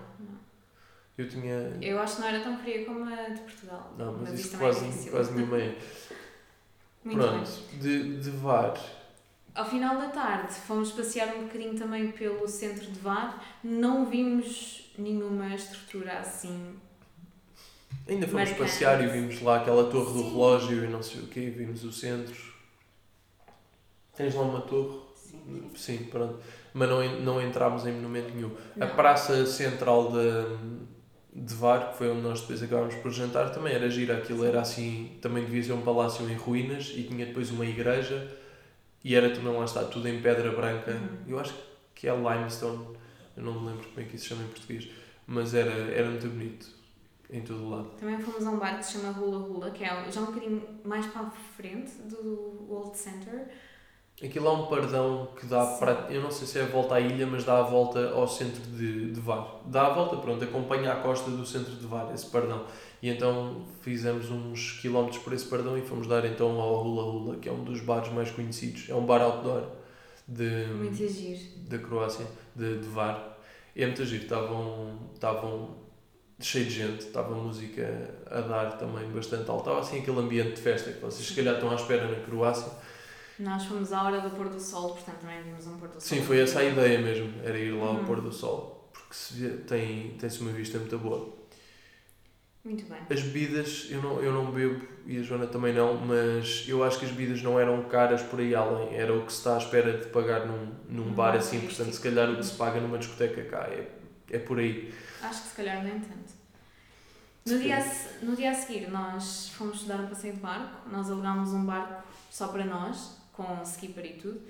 [1.17, 1.79] Eu tinha.
[1.81, 3.95] Eu acho que não era tão fria como a de Portugal.
[3.97, 5.11] Não, mas, também é quase, difícil.
[5.13, 5.79] quase nenhuma é.
[7.03, 7.79] Muito Pronto, bem.
[7.81, 8.75] de, de VAR.
[9.55, 13.43] Ao final da tarde fomos passear um bocadinho também pelo centro de VAR.
[13.65, 16.77] Não vimos nenhuma estrutura assim.
[18.07, 18.59] Ainda fomos Marcante.
[18.61, 20.31] passear e vimos lá aquela torre do Sim.
[20.31, 22.37] relógio e não sei o quê, vimos o centro.
[24.15, 25.01] Tens lá uma torre?
[25.75, 25.99] Sim.
[26.11, 26.39] Pronto.
[26.75, 28.51] Mas não, não entrámos em monumento nenhum.
[28.81, 28.95] A Não.
[28.95, 33.89] praça central de, de VAR, que foi onde nós depois acabámos por jantar, também era
[33.89, 34.19] gira.
[34.19, 38.31] Aquilo era assim, também devia ser um palácio em ruínas e tinha depois uma igreja
[39.07, 40.91] e era também lá está, tudo em pedra branca.
[40.91, 41.19] Uhum.
[41.29, 41.55] Eu acho
[41.95, 42.85] que é limestone,
[43.37, 44.89] eu não me lembro como é que isso se chama em português,
[45.27, 46.67] mas era, era muito bonito
[47.31, 47.91] em todo o lado.
[48.01, 50.63] Também fomos a um bar que se chama Hula Hula, que é já um bocadinho
[50.85, 53.49] mais para a frente do World Center.
[54.25, 55.79] Aquilo é um pardão que dá Sim.
[55.79, 56.07] para.
[56.11, 58.63] Eu não sei se é a volta à ilha, mas dá a volta ao centro
[58.63, 59.61] de, de Var.
[59.67, 62.65] Dá a volta, pronto, acompanha a costa do centro de Var, esse pardão.
[63.03, 67.37] E então fizemos uns quilómetros por esse pardão e fomos dar então ao Hula Hula,
[67.37, 68.89] que é um dos bares mais conhecidos.
[68.89, 69.65] É um bar outdoor
[70.27, 71.39] de, Muito giro.
[71.69, 73.37] da Croácia, de, de Var.
[73.75, 75.77] E é muito giro, estavam, estavam
[76.41, 79.61] cheio de gente, estava música a dar também bastante alto.
[79.61, 82.73] Estava assim aquele ambiente de festa que vocês se calhar estão à espera na Croácia.
[83.39, 86.01] Nós fomos à hora do pôr do sol, portanto também vimos um pôr do sol.
[86.01, 88.05] Sim, foi essa a ideia mesmo, era ir lá ao Uhum.
[88.05, 91.37] pôr do sol, porque se tem, tem-se uma vista muito boa.
[92.65, 92.99] Muito bem.
[93.09, 96.99] As bebidas, eu não, eu não bebo e a Joana também não, mas eu acho
[96.99, 99.59] que as bebidas não eram caras por aí além, era o que se está à
[99.59, 102.81] espera de pagar num, num bar bar assim, portanto se calhar o que se paga
[102.81, 103.89] numa discoteca cá é,
[104.31, 104.93] é por aí.
[105.23, 106.35] Acho que se calhar nem tanto.
[107.47, 110.89] No dia, a no dia a seguir, nós fomos dar um passeio de barco.
[110.91, 114.41] Nós alugámos um barco só para nós, com skipper e tudo.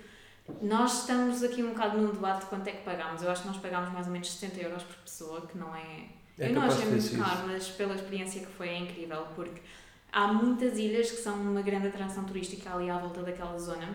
[0.62, 3.20] Nós estamos aqui um bocado num debate de quanto é que pagámos.
[3.22, 6.06] Eu acho que nós pagámos mais ou menos 70 euros por pessoa, que não é.
[6.38, 9.60] É eu não achei ter muito caro, mas pela experiência que foi é incrível, porque
[10.12, 13.88] há muitas ilhas que são uma grande atração turística ali à volta daquela zona.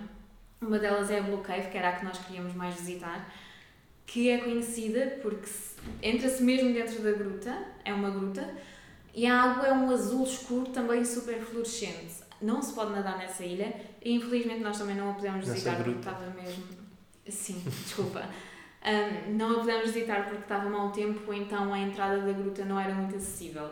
[0.60, 3.32] Uma delas é a Blue Cave, que era a que nós queríamos mais visitar,
[4.06, 8.48] que é conhecida porque se- entra-se mesmo dentro da gruta, é uma gruta,
[9.14, 12.21] e a água é um azul escuro também super fluorescente.
[12.42, 13.74] Não se pode nadar nessa ilha
[14.04, 16.64] e infelizmente nós também não a pudemos Nessa visitar porque estava mesmo.
[17.28, 18.28] Sim, desculpa.
[18.84, 22.80] Ahm, não a pudemos visitar porque estava mau tempo, então a entrada da gruta não
[22.80, 23.70] era muito acessível.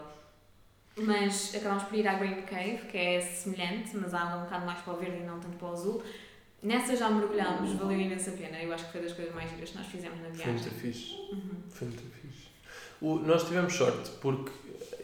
[0.96, 4.80] Mas acabamos por ir à Grape Cave, que é semelhante, mas é um bocado mais
[4.82, 6.04] para o verde e não tanto para o azul.
[6.62, 8.62] Nessa já mergulhámos, valeu imensa pena.
[8.62, 10.54] Eu acho que foi das coisas mais giras que nós fizemos na Foi viagem.
[10.56, 11.16] muito fixe.
[11.32, 11.64] Uhum.
[11.70, 12.29] Foi muito fixe.
[13.02, 14.52] O, nós tivemos sorte porque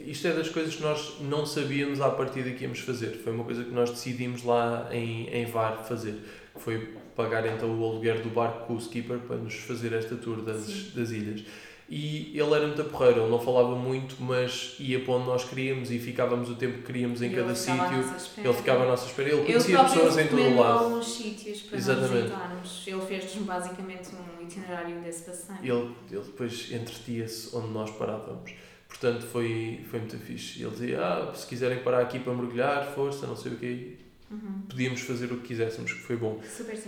[0.05, 3.21] isto é das coisas que nós não sabíamos à partida que íamos fazer.
[3.23, 6.15] Foi uma coisa que nós decidimos lá em, em VAR fazer.
[6.55, 10.41] Foi pagar então o aluguer do barco com o skipper para nos fazer esta tour
[10.41, 10.91] das, Sim.
[10.95, 11.43] das ilhas.
[11.87, 15.91] E ele era muito porreiro, ele não falava muito, mas ia para onde nós queríamos
[15.91, 17.97] e ficávamos o tempo que queríamos em cada ele ficava à sítio.
[18.01, 18.47] nossa espera.
[18.47, 20.83] Ele ficava à nossa espera, ele conhecia pessoas em todo o lado.
[20.85, 22.13] alguns sítios para Exatamente.
[22.13, 22.83] visitarmos.
[22.87, 25.59] Ele fez-nos basicamente um itinerário desse passeio.
[25.61, 28.51] Ele, ele depois entretia-se onde nós parávamos.
[28.87, 30.63] Portanto, foi, foi muito fixe.
[30.63, 33.97] Ele dizia: ah, se quiserem parar aqui para mergulhar, força, não sei o quê.
[34.31, 34.63] Uhum.
[34.67, 36.39] Podíamos fazer o que quiséssemos, que foi bom.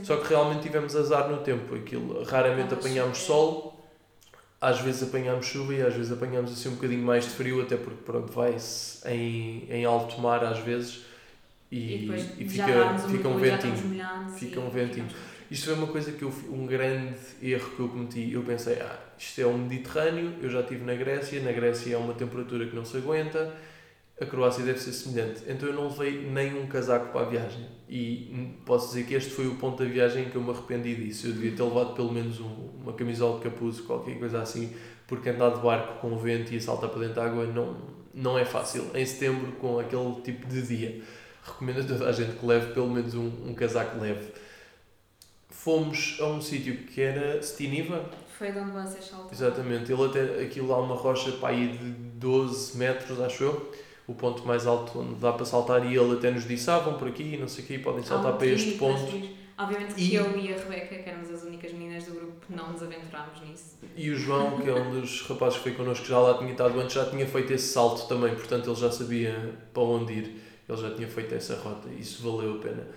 [0.04, 1.76] Só que realmente tivemos azar no tempo.
[1.76, 3.77] Aquilo, raramente apanhámos sol,
[4.60, 7.78] às vezes apanhámos chuva e às vezes apanhámos assim um bocadinho mais de frio, até
[7.78, 11.06] porque pronto, vai-se em, em alto mar às vezes
[11.72, 13.76] e, E e fica, um fica um ventinho.
[14.38, 15.08] Fica um ventinho.
[15.50, 18.34] Isto foi uma coisa que eu, um grande erro que eu cometi.
[18.34, 21.98] Eu pensei, ah, isto é o Mediterrâneo, eu já estive na Grécia, na Grécia é
[21.98, 23.54] uma temperatura que não se aguenta,
[24.20, 25.42] a Croácia deve ser semelhante.
[25.48, 27.68] Então eu não levei nem um casaco para a viagem.
[27.90, 30.96] E posso dizer que este foi o ponto da viagem em que eu me arrependi
[30.96, 31.28] disso.
[31.28, 34.74] Eu devia ter levado pelo menos um- uma camisola de capuz, qualquer coisa assim,
[35.08, 37.78] porque andar de barco com vento e saltar para dentro da água não,
[38.14, 38.90] não é fácil.
[38.94, 41.02] Em setembro, com aquele tipo de dia.
[41.46, 44.34] Recomendo a toda a gente que leve pelo menos um, um casaco leve
[45.50, 48.06] fomos a um sítio que era Stiniva,
[48.38, 49.32] Foi de onde vocês saltaram.
[49.32, 49.92] exatamente.
[49.92, 53.72] Ele até, aquilo há uma rocha para aí de 12 metros, acho eu,
[54.08, 55.86] o ponto mais alto onde dá para saltar.
[55.92, 58.34] E ele até nos disse: ah, vão por aqui, não sei o quê, podem saltar
[58.34, 59.38] um para este ponto.
[59.60, 62.72] Obviamente que E- eu e a Rebeca, que éramos as únicas meninas do grupo, não
[62.74, 63.76] nos aventurámos nisso.
[63.96, 66.52] E o João, que é um dos rapazes que foi connosco, que já lá tinha
[66.52, 70.42] estado antes, já tinha feito esse salto também, portanto ele já sabia para onde ir.
[70.70, 72.88] Ele já tinha feito essa rota, isso valeu a pena.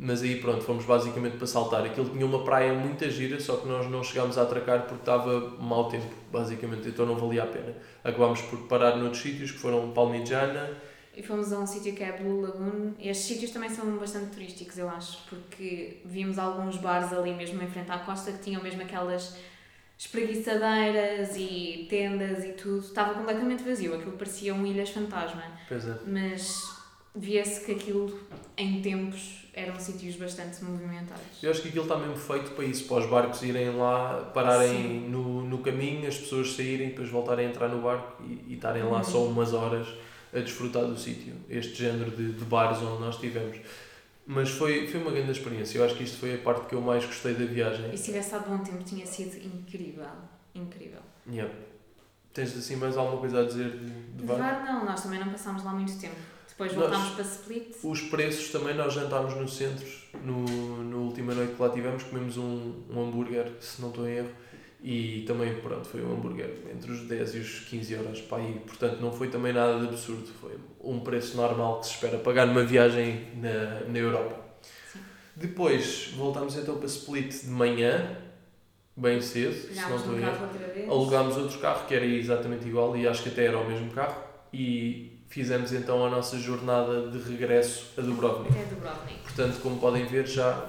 [0.00, 1.84] Mas aí pronto, fomos basicamente para saltar.
[1.84, 5.50] Aquilo tinha uma praia muito gira, só que nós não chegámos a atracar porque estava
[5.58, 7.74] mau tempo, basicamente, então não valia a pena.
[8.04, 10.70] Acabámos por parar noutros sítios, que foram Palmijana,
[11.16, 12.92] E fomos a um sítio que é Blue Lagoon.
[13.00, 17.66] Estes sítios também são bastante turísticos, eu acho, porque vimos alguns bares ali mesmo em
[17.66, 19.36] frente à costa que tinham mesmo aquelas
[19.98, 22.78] espreguiçadeiras e tendas e tudo.
[22.78, 25.42] Estava completamente vazio, aquilo pareciam ilhas fantasma.
[25.68, 25.96] pois é.
[26.06, 26.70] Mas
[27.14, 28.16] via-se que aquilo,
[28.56, 31.22] em tempos, eram sítios bastante movimentados.
[31.42, 35.00] Eu acho que aquilo está mesmo feito para isso, para os barcos irem lá, pararem
[35.08, 38.98] no, no caminho, as pessoas saírem, depois voltarem a entrar no barco e, estarem lá
[38.98, 39.04] Uhum.
[39.04, 39.86] só umas horas
[40.34, 41.34] a desfrutar do sítio.
[41.48, 43.58] Este género de, de bares onde nós estivemos.
[44.26, 45.78] Mas foi, foi uma grande experiência.
[45.78, 47.90] Eu acho que isto foi a parte que eu mais gostei da viagem.
[47.92, 50.04] E se tivesse estado bom tempo, tinha sido incrível.
[50.54, 51.00] Incrível.
[51.30, 51.50] Yep.
[52.34, 54.62] Tens assim mais alguma coisa a dizer de, de De bar?
[54.66, 56.14] Não, nós também não passámos lá muito tempo.
[56.58, 57.76] Depois Nós- voltámos para Split.
[57.84, 59.86] Os preços também, nós jantámos no centro,
[60.24, 60.42] no,
[60.82, 64.30] no última noite que lá tivemos, comemos um, um hambúrguer, se não estou em erro,
[64.82, 68.60] e também, pronto, foi um hambúrguer entre os 10 e os 15 euros para aí,
[68.66, 72.44] portanto não foi também nada de absurdo, foi um preço normal que se espera pagar
[72.46, 74.44] numa viagem na, na Europa.
[74.92, 74.98] Sim.
[75.36, 78.16] Depois voltámos então para Split de manhã,
[78.96, 80.48] bem cedo, se não estou um erro.
[80.90, 84.20] Alugámos outro carro que era exatamente igual e acho que até era o mesmo carro
[84.52, 88.50] e fizemos então a nossa jornada de regresso a Dubrovnik.
[88.50, 89.20] Até Dubrovnik.
[89.22, 90.68] Portanto, como podem ver, já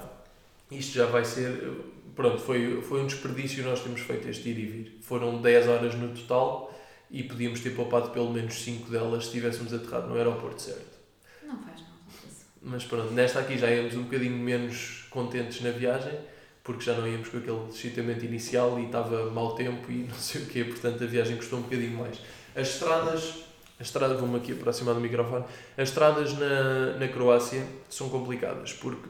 [0.70, 1.72] isto já vai ser.
[2.14, 4.98] Pronto, foi, foi um desperdício nós temos feito este ir e vir.
[5.02, 6.72] Foram 10 horas no total
[7.10, 10.98] e podíamos ter poupado pelo menos 5 delas se tivéssemos aterrado no aeroporto certo.
[11.44, 11.90] Não faz mal.
[12.28, 12.46] isso.
[12.62, 16.16] Mas pronto, nesta aqui já íamos um bocadinho menos contentes na viagem,
[16.62, 20.42] porque já não íamos com aquele excitamento inicial e estava mau tempo e não sei
[20.42, 22.20] o quê, portanto a viagem custou um bocadinho mais.
[22.54, 23.44] As estradas,
[23.80, 25.44] as estradas, vou-me aqui aproximar do microfone,
[25.76, 29.08] as estradas na, na Croácia são complicadas, porque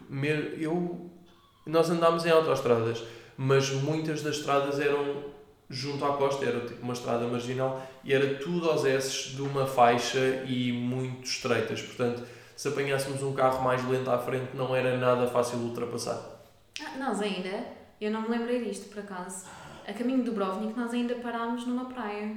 [0.59, 1.11] eu,
[1.67, 3.03] nós andámos em autoestradas,
[3.37, 5.25] mas muitas das estradas eram
[5.69, 9.67] junto à costa, era tipo uma estrada marginal e era tudo aos S de uma
[9.67, 12.23] faixa e muito estreitas, portanto
[12.61, 16.21] se apanhássemos um carro mais lento à frente não era nada fácil ultrapassar.
[16.79, 17.65] Ah, nós ainda,
[17.99, 19.47] eu não me lembrei disto por acaso.
[19.89, 22.37] A caminho de Dubrovnik nós ainda parámos numa praia.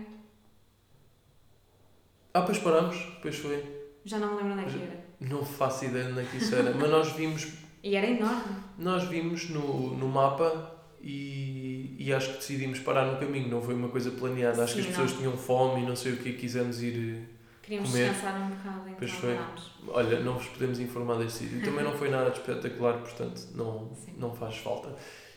[2.33, 3.63] Ah, pois paramos, pois foi.
[4.05, 5.03] Já não me lembro onde é que era.
[5.21, 7.47] Não faço ideia onde é que isso era, mas nós vimos,
[7.83, 8.55] E era enorme.
[8.77, 13.75] nós vimos no, no mapa e, e acho que decidimos parar no caminho, não foi
[13.75, 14.63] uma coisa planeada.
[14.63, 15.17] Acho que as Sim, pessoas não.
[15.19, 17.29] tinham fome e não sei o que quisemos ir.
[17.61, 18.09] Queríamos Comer.
[18.09, 19.35] descansar um bocado, então Pois foi.
[19.35, 19.71] parámos.
[19.87, 21.61] Olha, não vos podemos informar deste sítio.
[21.63, 24.15] Também não foi nada de espetacular, portanto não, Sim.
[24.17, 24.93] não faz falta.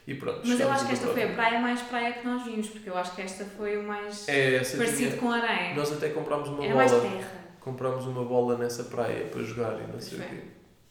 [0.07, 0.41] E pronto.
[0.45, 2.97] Mas eu acho que esta foi a praia mais praia que nós vimos, porque eu
[2.97, 5.75] acho que esta foi o mais É, parecido tinha- com areia.
[5.75, 7.03] Nós até comprámos uma Era mais bola.
[7.11, 7.31] terra.
[7.61, 10.41] Comprámos uma bola nessa praia para jogar e não Pois sei o quê.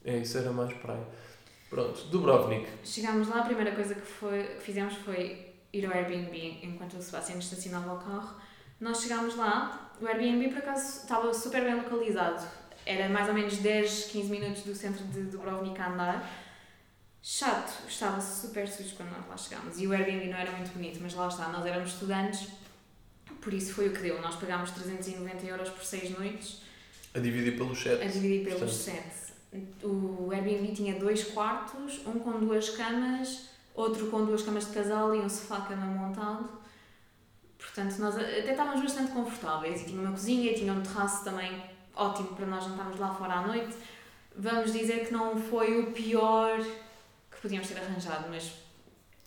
[0.03, 1.03] É, isso era mais praia.
[1.69, 2.67] Pronto, Dubrovnik.
[2.83, 7.01] Chegámos lá, a primeira coisa que, foi, que fizemos foi ir ao Airbnb enquanto o
[7.01, 8.35] Sebastião estacionava o carro.
[8.81, 12.45] Nós chegámos lá, o Airbnb por acaso estava super bem localizado.
[12.85, 16.29] Era mais ou menos 10, 15 minutos do centro de Dubrovnik a andar.
[17.27, 19.79] Chato, estava super sujo quando nós lá chegámos.
[19.81, 22.49] E o Airbnb não era muito bonito, mas lá está, nós éramos estudantes,
[23.41, 24.21] por isso foi o que deu.
[24.21, 26.61] Nós pagámos 390 euros por 6 noites
[27.15, 28.03] A dividir pelos sete.
[28.03, 29.01] a dividir pelos Portanto.
[29.51, 29.83] sete.
[29.83, 35.15] O Airbnb tinha dois quartos, um com duas camas, outro com duas camas de casal
[35.15, 36.47] e um sofá-cama montado.
[37.57, 41.59] Portanto, nós até estávamos bastante confortáveis e tinha uma cozinha, tinha um terraço também
[41.95, 43.75] ótimo para nós jantarmos lá fora à noite.
[44.37, 46.63] Vamos dizer que não foi o pior
[47.45, 48.51] podíamos ter arranjado, mas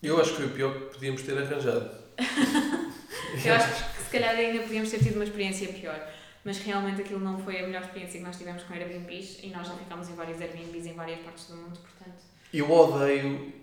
[0.03, 1.89] Eu acho que foi o pior que podíamos ter arranjado.
[3.45, 5.99] eu acho que se calhar ainda podíamos ter tido uma experiência pior.
[6.43, 9.67] Mas realmente aquilo não foi a melhor experiência que nós tivemos com Airbnbs e nós
[9.67, 12.23] já ficámos em vários Airbnbs em várias partes do mundo, portanto.
[12.53, 13.53] Eu odeio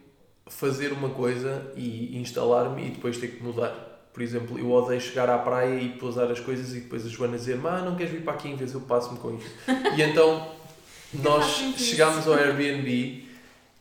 [0.46, 3.70] fazer uma coisa e instalar-me e depois ter que mudar.
[4.12, 7.36] Por exemplo, eu odeio chegar à praia e pousar as coisas e depois a Joana
[7.36, 9.50] dizer ah, não queres vir para aqui em vez eu passo-me com isto.
[9.96, 10.54] E então
[11.12, 11.44] nós
[11.76, 13.25] chegámos ao Airbnb,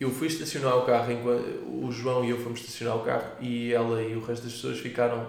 [0.05, 3.73] eu fui estacionar o carro, enquanto o João e eu fomos estacionar o carro e
[3.73, 5.25] ela e o resto das pessoas ficaram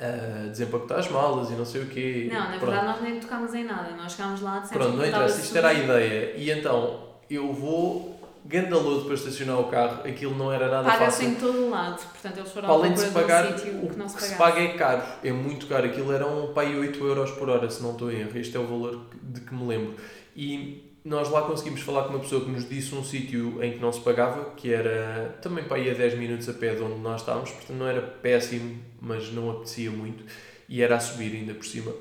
[0.00, 2.28] a desempacotar as malas e não sei o quê.
[2.32, 2.66] Não, na Pronto.
[2.66, 3.90] verdade nós nem tocámos em nada.
[3.96, 6.34] Nós chegámos lá, dissemos Pronto, não que interessa, isto era a ideia.
[6.36, 7.00] E então,
[7.30, 11.28] eu vou gandalodo para estacionar o carro, aquilo não era nada Paga-se fácil.
[11.28, 13.96] em todo o lado, portanto eles foram além de se pagar, de sítio o que
[13.96, 14.54] não que se se pagasse.
[14.54, 15.86] paga é caro, é muito caro.
[15.86, 18.36] Aquilo era um pai 8 euros por hora, se não estou em erro.
[18.36, 19.94] Este é o valor de que me lembro.
[20.34, 23.78] E nós lá conseguimos falar com uma pessoa que nos disse um sítio em que
[23.78, 27.00] não se pagava, que era também para ir a 10 minutos a pé de onde
[27.00, 30.24] nós estávamos, portanto não era péssimo, mas não apetecia muito.
[30.68, 31.92] E era a subir ainda por cima.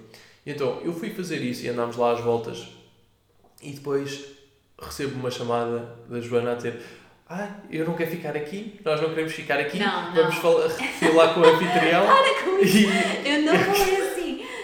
[0.45, 2.67] Então eu fui fazer isso e andámos lá às voltas
[3.61, 4.23] e depois
[4.81, 6.79] recebo uma chamada da Joana a dizer
[7.29, 10.13] ah, eu não quero ficar aqui, nós não queremos ficar aqui, Não, não.
[10.15, 12.05] vamos falar, falar com o anfitrião.
[12.61, 14.10] e Eu não assim.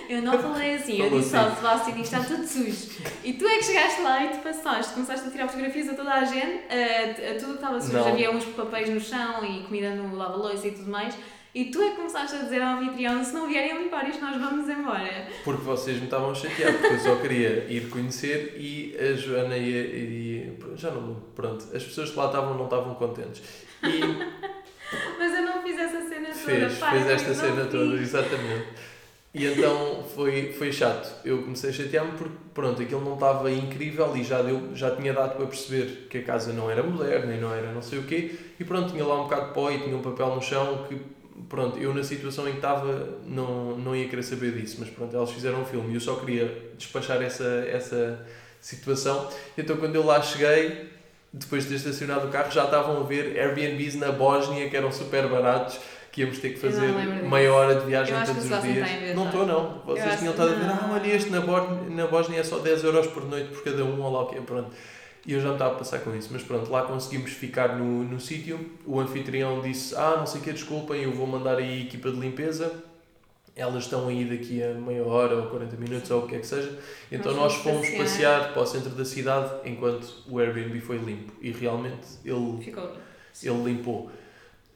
[0.10, 1.00] Eu não falei assim.
[1.02, 1.46] Eu disse assim.
[1.50, 2.90] ao Sebastião está tudo sujo.
[3.24, 4.94] E tu é que chegaste lá e te passaste.
[4.94, 7.94] Começaste a tirar fotografias a toda a gente, a, a tudo que estava sujo.
[7.98, 8.08] Não.
[8.08, 11.14] Havia uns papéis no chão e comida no lava-loiça e tudo mais.
[11.56, 14.40] E tu é que começaste a dizer ao anfitrião: se não vierem limpar isto, nós
[14.40, 15.28] vamos embora.
[15.44, 19.58] porque vocês me estavam a chatear, porque eu só queria ir conhecer e a Joana
[19.58, 23.42] e, e já não lembro, pronto, as pessoas que lá estavam não estavam contentes.
[23.82, 24.02] E
[25.20, 26.36] Mas eu não fiz essa cena toda.
[26.36, 28.02] fez, Para fez esta cena não toda, fiz.
[28.02, 28.68] exatamente.
[29.38, 31.14] E então foi, foi chato.
[31.24, 35.14] Eu comecei a chatear-me porque, pronto, aquilo não estava incrível e já, deu, já tinha
[35.14, 38.04] dado para perceber que a casa não era moderna e não era não sei o
[38.04, 38.36] quê.
[38.60, 41.00] E pronto, tinha lá um bocado de pó e tinha um papel no chão que,
[41.48, 44.78] pronto, eu na situação em que estava não, não ia querer saber disso.
[44.80, 48.26] Mas pronto, elas fizeram um filme e eu só queria despachar essa, essa
[48.60, 49.30] situação.
[49.56, 50.90] Então quando eu lá cheguei,
[51.32, 54.92] depois de ter estacionado o carro, já estavam a ver Airbnbs na Bósnia que eram
[54.92, 55.80] super baratos.
[56.18, 56.92] Que íamos ter que fazer
[57.30, 59.16] meia hora de viagem todos os dias.
[59.16, 59.84] Não estou, não.
[59.86, 60.74] Vocês tinham estado a não.
[60.74, 63.86] ah, olha, este na Bósnia, na Bósnia é só 10 euros por noite por cada
[63.86, 64.72] um, ou lá o que é, pronto.
[65.28, 68.04] E eu já me estava a passar com isso, mas pronto, lá conseguimos ficar no,
[68.04, 68.60] no sítio.
[68.84, 72.10] O anfitrião disse: Ah, não sei o que, desculpem, eu vou mandar aí a equipa
[72.10, 72.74] de limpeza.
[73.56, 76.48] Elas estão aí daqui a meia hora ou 40 minutos ou o que é que
[76.48, 76.80] seja.
[77.12, 78.00] Então nós, Nós fomos passear.
[78.00, 78.54] passear.
[78.54, 81.32] para o centro da cidade enquanto o Airbnb foi limpo.
[81.44, 82.92] E realmente ele, Ficou
[83.44, 84.10] ele limpou.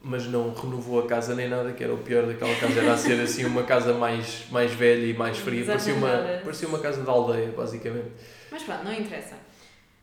[0.04, 2.80] Mas não renovou a casa nem nada, que era o pior daquela casa.
[2.80, 5.64] Era a ser assim uma casa mais, mais velha e mais fria.
[5.64, 8.10] Parecia uma, parecia uma casa de aldeia, basicamente.
[8.50, 9.36] Mas pronto, não interessa.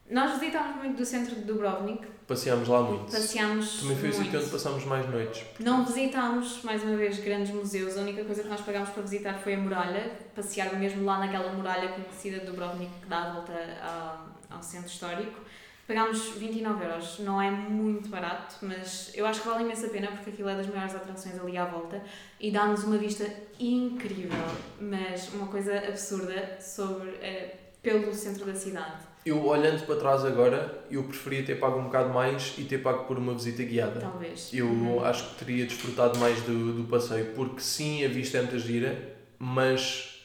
[0.10, 3.12] Nós visitámos muito do centro de Dubrovnik, Passeámos lá muito.
[3.12, 5.44] passeámos Também foi o sítio onde passámos mais noites.
[5.60, 7.98] Não visitámos, mais uma vez, grandes museus.
[7.98, 10.12] A única coisa que nós pagámos para visitar foi a muralha.
[10.36, 14.90] Passear mesmo lá naquela muralha conhecida de Dubrovnik que dá a volta ao, ao centro
[14.90, 15.42] histórico.
[15.90, 17.18] Pagámos 29 euros.
[17.18, 20.68] Não é muito barato, mas eu acho que vale imensa pena porque aquilo é das
[20.68, 22.00] maiores atrações ali à volta
[22.40, 23.26] e dá-nos uma vista
[23.60, 24.38] incrível,
[24.80, 29.02] mas uma coisa absurda sobre, eh, pelo centro da cidade.
[29.26, 33.06] Eu, olhando para trás agora, eu preferia ter pago um bocado mais e ter pago
[33.06, 34.00] por uma visita guiada.
[34.00, 34.52] Talvez.
[34.54, 35.04] Eu Uhum.
[35.04, 39.18] acho que teria desfrutado mais do, do passeio, porque sim, a vista é muita gira,
[39.40, 40.19] mas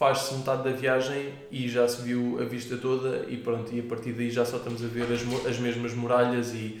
[0.00, 3.82] faz-se metade da viagem e já se viu a vista toda e pronto, e a
[3.82, 6.80] partir daí já só estamos a ver as, as mesmas muralhas e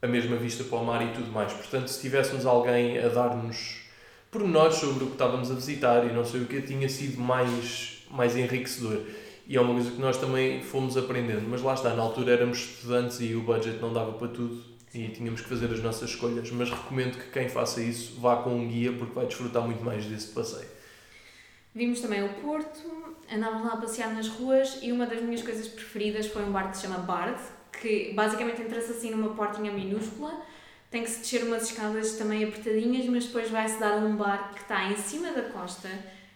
[0.00, 1.52] a mesma vista para o mar e tudo mais.
[1.52, 3.82] Portanto, se tivéssemos alguém a dar-nos
[4.30, 8.02] pormenores sobre o que estávamos a visitar e não sei o que, tinha sido mais,
[8.10, 8.98] mais enriquecedor.
[9.46, 12.60] E é uma coisa que nós também fomos aprendendo, mas lá está, na altura éramos
[12.60, 14.62] estudantes e o budget não dava para tudo
[14.94, 18.54] e tínhamos que fazer as nossas escolhas, mas recomendo que quem faça isso vá com
[18.54, 20.73] um guia porque vai desfrutar muito mais desse passeio.
[21.74, 25.66] Vimos também o Porto, andámos lá a passear nas ruas e uma das minhas coisas
[25.66, 27.40] preferidas foi um bar que se chama Bard,
[27.80, 30.40] que basicamente entra-se assim numa portinha minúscula,
[30.88, 34.60] tem que se descer umas escadas também apertadinhas, mas depois vai-se dar um bar que
[34.60, 35.88] está em cima da costa,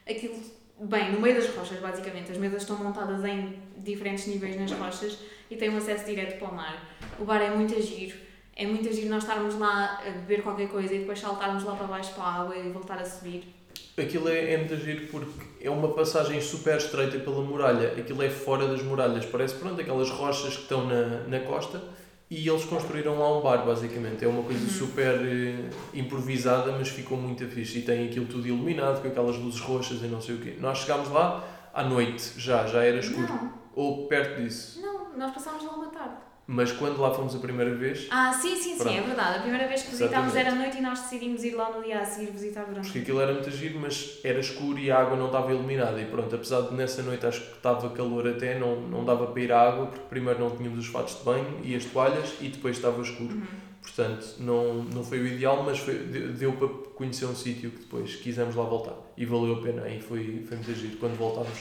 [0.09, 0.43] aquilo,
[0.81, 5.19] bem, no meio das rochas basicamente, as mesas estão montadas em diferentes níveis nas rochas
[5.49, 6.85] e tem um acesso direto para o mar.
[7.21, 8.17] O bar é muito giro,
[8.57, 11.87] é muito giro nós estarmos lá a beber qualquer coisa e depois saltarmos lá para
[11.87, 13.58] baixo para a água e voltar a subir.
[13.97, 17.93] Aquilo é, é muito giro porque é uma passagem super estreita pela muralha.
[17.99, 19.27] Aquilo é fora das muralhas.
[19.27, 21.83] Parece, pronto, aquelas rochas que estão na, na costa
[22.31, 24.25] e eles construíram lá um bar, basicamente.
[24.25, 24.69] É uma coisa Uhum.
[24.71, 27.79] super eh, improvisada, mas ficou muito fixe.
[27.79, 30.55] E tem aquilo tudo iluminado, com aquelas luzes roxas e não sei o quê.
[30.61, 33.27] Nós chegámos lá à noite, já, já era escuro.
[33.29, 34.81] Não, Ou perto disso.
[34.81, 36.28] não, nós passámos lá uma tarde.
[36.51, 38.97] Mas quando lá fomos a primeira vez, Ah, sim, sim, sim, Pronto.
[38.97, 39.39] é verdade.
[39.39, 40.47] A primeira vez que visitámos Exatamente.
[40.47, 43.03] era à noite e nós decidimos ir lá no dia a seguir visitar porque Verão.
[43.03, 46.01] aquilo era muito giro, mas era escuro e a água não estava iluminada.
[46.01, 49.43] E pronto, apesar de nessa noite acho que estava calor até, não, não dava para
[49.43, 52.49] ir à água, porque primeiro não tínhamos os fatos de banho e as toalhas e
[52.49, 53.35] depois estava escuro.
[53.35, 53.43] Uhum.
[53.83, 57.81] Portanto, não, não foi o ideal, mas foi, de- deu para conhecer um sítio que
[57.81, 58.95] depois quisemos lá voltar.
[59.19, 60.97] E valeu a pena, e foi, foi muito giro.
[60.97, 61.59] Quando voltámos,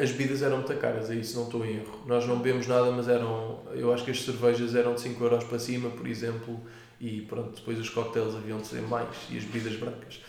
[0.00, 2.02] as bebidas eram muito caras, aí isso não estou em erro.
[2.06, 5.44] Nós não bebemos nada, mas eram, eu acho que as cervejas eram de 5 euros
[5.44, 6.58] para cima, por exemplo,
[6.98, 10.20] e pronto, depois os cocktails haviam de ser mais, e as bebidas brancas.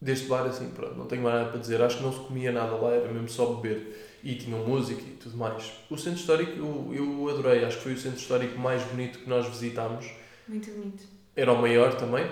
[0.00, 1.82] Deste bar, assim, pronto, não tenho mais nada para dizer.
[1.82, 4.18] Acho que não se comia nada lá, era mesmo só beber.
[4.24, 5.72] E tinham música e tudo mais.
[5.90, 9.28] O centro histórico eu, eu adorei, acho que foi o centro histórico mais bonito que
[9.28, 10.10] nós visitámos.
[10.48, 11.04] Muito bonito.
[11.36, 12.26] Era o maior também.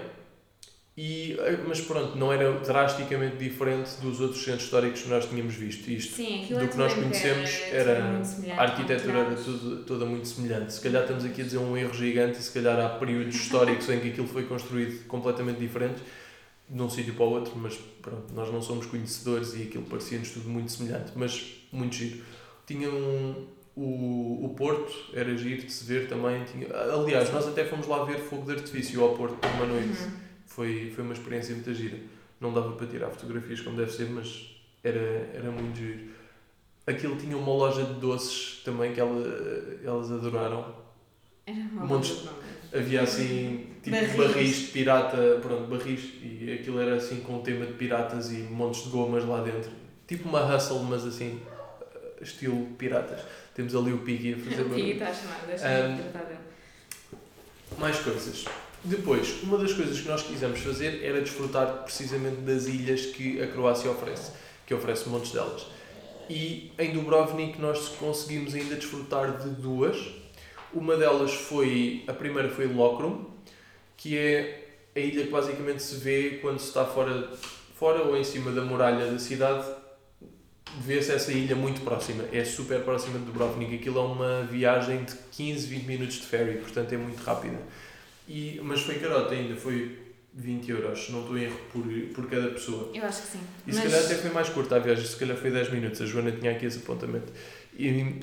[1.00, 5.54] E, eh, mas pronto, não era drasticamente diferente dos outros centros históricos que nós tínhamos
[5.54, 5.88] visto.
[5.88, 8.20] Isto, Sim, do que nós conhecemos era-
[8.56, 10.72] a arquitetura era tudo, toda muito semelhante.
[10.72, 14.00] Se calhar estamos aqui a dizer um erro gigante se calhar há períodos históricos em
[14.00, 16.02] que aquilo foi construído completamente diferente
[16.68, 20.32] de um sítio para o outro, mas pronto, nós não somos conhecedores e aquilo parecia-nos
[20.32, 22.24] tudo muito semelhante, mas muito giro.
[22.66, 23.46] Tinha um,
[23.76, 26.42] o, o Porto, era giro de se ver também.
[26.44, 29.96] Tinha, aliás, nós até fomos lá ver fogo de artifício ao Porto por uma noite.
[29.96, 30.27] Uhum.
[30.48, 31.98] Foi, foi uma experiência muito gira.
[32.40, 34.98] Não dava para tirar fotografias como deve ser, mas era,
[35.34, 36.08] era muito giro.
[36.86, 39.22] Aquilo tinha uma loja de doces também que ela,
[39.84, 40.74] elas adoraram.
[41.46, 42.48] Era uma Montes- boa nome.
[42.70, 44.16] Havia assim, tipo Barris.
[44.16, 44.56] barris.
[44.58, 48.84] de pirata, pronto, barris, e aquilo era assim com um tema de piratas e montes
[48.84, 49.70] de gomas lá dentro.
[50.06, 51.40] Tipo uma hustle, mas assim,
[52.20, 53.20] estilo piratas.
[53.54, 56.38] Temos ali o Piggy a fazer O Piggy está a chamar, deixa-me tratar dele.
[57.78, 58.44] Mais coisas.
[58.84, 63.48] Depois, uma das coisas que nós quisemos fazer era desfrutar precisamente das ilhas que a
[63.48, 64.30] Croácia oferece,
[64.66, 65.66] que oferece montes delas.
[66.30, 69.96] E em Dubrovnik nós conseguimos ainda desfrutar de duas.
[70.72, 73.24] Uma delas foi, a primeira foi Lokrum,
[73.96, 77.30] que é a ilha que basicamente se vê quando se está fora,
[77.74, 79.66] fora ou em cima da muralha da cidade.
[80.80, 83.74] Vê-se essa ilha muito próxima, é super próxima de Dubrovnik.
[83.74, 87.58] Aquilo é uma viagem de 15, 20 minutos de ferry, portanto é muito rápida.
[88.28, 89.98] E, mas foi carota ainda, foi
[90.34, 91.82] 20 euros, se não estou em erro, por,
[92.14, 92.90] por cada pessoa.
[92.94, 93.40] Eu acho que sim.
[93.66, 96.06] E se calhar até foi mais curta a viagem, se calhar foi 10 minutos, a
[96.06, 97.32] Joana tinha aqui esse apontamento.
[97.76, 98.20] E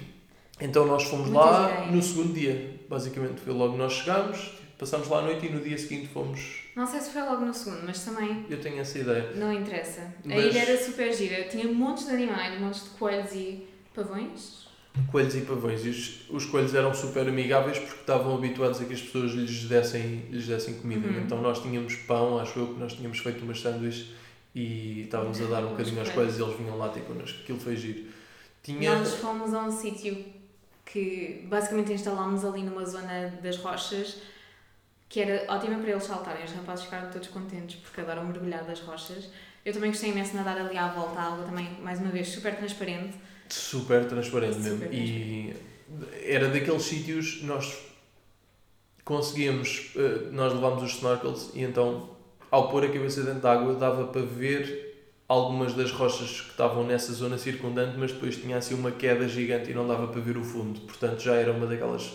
[0.62, 1.92] Então nós fomos Muita lá ideia.
[1.92, 3.42] no segundo dia, basicamente.
[3.42, 6.62] Foi logo nós chegámos, passámos lá a noite e no dia seguinte fomos.
[6.76, 9.32] Não sei se foi logo no segundo, mas também Eu tenho essa ideia.
[9.36, 10.02] não interessa.
[10.02, 11.44] A Mas- ilha era super gira.
[11.50, 14.65] Tinha montes de animais, montes de coelhos e pavões.
[15.12, 15.86] Coelhos e pavões.
[15.86, 19.66] E os, os coelhos eram super amigáveis porque estavam habituados a que as pessoas lhes
[19.66, 21.08] dessem, lhes dessem comida.
[21.08, 21.22] Uhum.
[21.22, 24.08] Então nós tínhamos pão, acho eu que nós tínhamos feito umas sanduíches
[24.54, 27.40] e estávamos a dar um Os bocadinho aos coelhos e eles vinham lá ter connosco.
[27.42, 28.06] Aquilo foi giro.
[28.64, 28.98] Tinha.
[28.98, 30.26] Nós fomos a um sítio
[30.86, 34.22] que basicamente instalámos ali numa zona das rochas
[35.10, 36.44] que era ótima para eles saltarem.
[36.44, 39.30] Os rapazes ficaram todos contentes porque adoram mergulhar das rochas.
[39.64, 42.28] Eu também gostei imenso de nadar ali à volta, a água também, mais uma vez,
[42.28, 43.18] super transparente.
[43.50, 44.80] Super transparente mesmo.
[44.80, 45.56] Super E
[46.24, 47.78] era daqueles sítios nós
[49.04, 52.10] conseguíamos, eh, nós levámos os snorkels e então
[52.50, 54.86] ao pôr a cabeça dentro da água dava para ver
[55.28, 59.72] algumas das rochas que estavam nessa zona circundante, mas depois tinha assim uma queda gigante
[59.72, 60.82] e não dava para ver o fundo.
[60.82, 62.14] Portanto já era uma daquelas,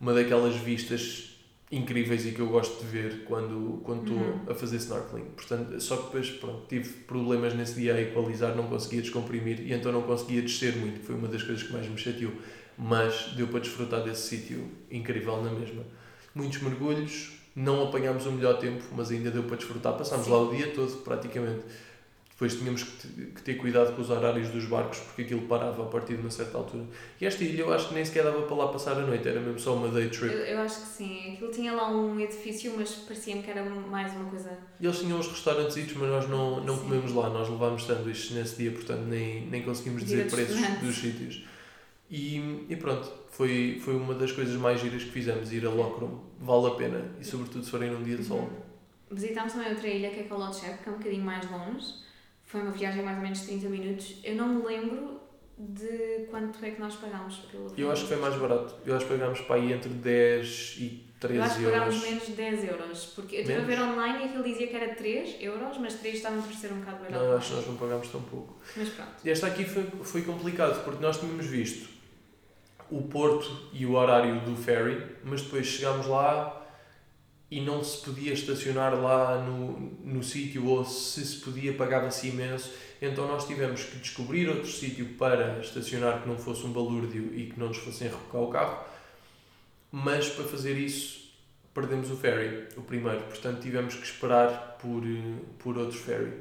[0.00, 1.35] uma daquelas vistas
[1.70, 4.40] incríveis e que eu gosto de ver quando quando estou Uhum.
[4.48, 5.24] a fazer snorkeling.
[5.36, 9.72] Portanto, só que depois pronto, tive problemas nesse dia a equalizar, não conseguia descomprimir e
[9.72, 12.32] então não conseguia descer muito, foi uma das coisas que mais me chateou.
[12.78, 15.82] Mas deu para desfrutar desse sítio incrível na mesma.
[16.34, 19.94] Muitos mergulhos, não apanhámos o melhor tempo, mas ainda deu para desfrutar.
[19.96, 20.30] Passámos Sim.
[20.32, 21.62] lá o dia todo, praticamente.
[22.36, 25.84] Depois tínhamos que te- que ter cuidado com os horários dos barcos, porque aquilo parava
[25.84, 26.84] a partir de uma certa altura.
[27.18, 29.40] E esta ilha eu acho que nem sequer dava para lá passar a noite, era
[29.40, 30.34] mesmo só uma day Eu, trip.
[30.34, 31.32] eu acho que sim.
[31.32, 34.50] Aquilo tinha lá um edifício, mas parecia-me que era mais uma coisa.
[34.78, 36.82] E eles tinham uns restaurantes, mas nós não, não Sim.
[36.82, 41.42] comemos lá, nós levámos sanduíches nesse dia, portanto nem, nem conseguimos dizer preços dos sítios.
[42.10, 46.18] E, e pronto, foi, foi uma das coisas mais giras que fizemos, ir a Lockroom.
[46.38, 48.40] Vale a pena, e sobretudo se forem num dia de sol.
[48.40, 48.50] Uhum.
[49.10, 52.04] Visitámos também outra ilha que é Kolotchep, que é um bocadinho mais longe.
[52.46, 54.16] Foi uma viagem de mais ou menos 30 minutos.
[54.24, 55.20] Eu não me lembro
[55.58, 59.06] de quanto é que nós pagámos pelo Eu acho que foi mais barato, eu acho
[59.06, 62.08] que pagámos para aí entre 10 e 13 Eu acho que pagámos euros.
[62.08, 63.04] menos de 10 euros.
[63.14, 66.14] Porque eu estive a ver online e aquilo dizia que era 3 euros, mas 3
[66.16, 67.24] estava a parecer um bocado barato.
[67.24, 68.56] Não, acho que nós não pagámos tão pouco.
[68.76, 69.12] Mas pronto.
[69.24, 71.88] E esta aqui foi, foi complicado, porque nós tínhamos visto
[72.90, 76.65] o porto e o horário do ferry, mas depois chegámos lá
[77.50, 82.72] e não se podia estacionar lá no, no sítio, ou se se podia, pagava-se imenso.
[83.00, 87.46] Então nós tivemos que descobrir outro sítio para estacionar que não fosse um balúrdio e
[87.46, 88.84] que não nos fossem rebocar o carro,
[89.92, 91.26] mas para fazer isso
[91.72, 96.32] perdemos o ferry, o primeiro, portanto tivemos que esperar por, eh, por outro ferry.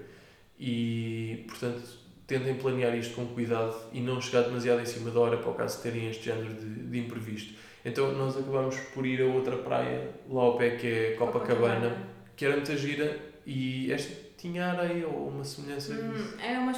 [0.57, 1.83] E, portanto,
[2.25, 5.53] tentem planear isto com cuidado e não chegar demasiado em cima da hora para o
[5.53, 7.53] caso de terem este género de, de imprevisto.
[7.85, 11.95] Então, nós acabamos por ir a outra praia lá ao pé que é Copacabana,
[12.35, 16.03] que era muita gira e esta tinha areia ou uma semelhança disso.
[16.05, 16.73] Hum, era uma,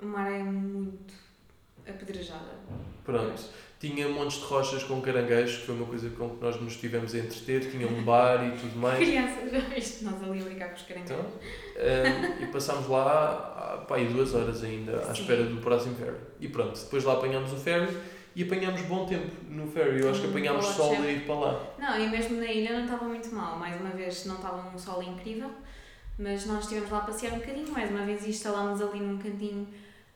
[0.00, 1.12] uma areia muito
[1.86, 2.50] apedrejada.
[3.04, 3.42] Pronto.
[3.78, 7.14] Tinha montes de rochas com caranguejos, que foi uma coisa com que nós nos tivemos
[7.14, 7.70] a entreter.
[7.70, 8.98] Tinha um bar e tudo mais.
[8.98, 10.04] Crianças, já viste?
[10.04, 11.16] Nós ali a brincar com os caranguejos.
[11.24, 11.40] Então,
[11.80, 15.22] Um, e passámos lá há, pá, aí duas horas ainda à Sim.
[15.22, 16.18] espera do próximo ferry.
[16.38, 17.88] E pronto, depois lá apanhámos o ferry
[18.34, 20.00] e apanhámos bom tempo no ferry.
[20.00, 21.64] Eu acho que Hum, apanhámos boa, sol a ir para lá.
[21.78, 23.56] Não, e mesmo na ilha não estava muito mal.
[23.58, 25.50] Mais uma vez, não estava um sol incrível,
[26.18, 27.70] mas nós estivemos lá a passear um bocadinho.
[27.72, 29.66] Mais uma vez, instalámos ali num cantinho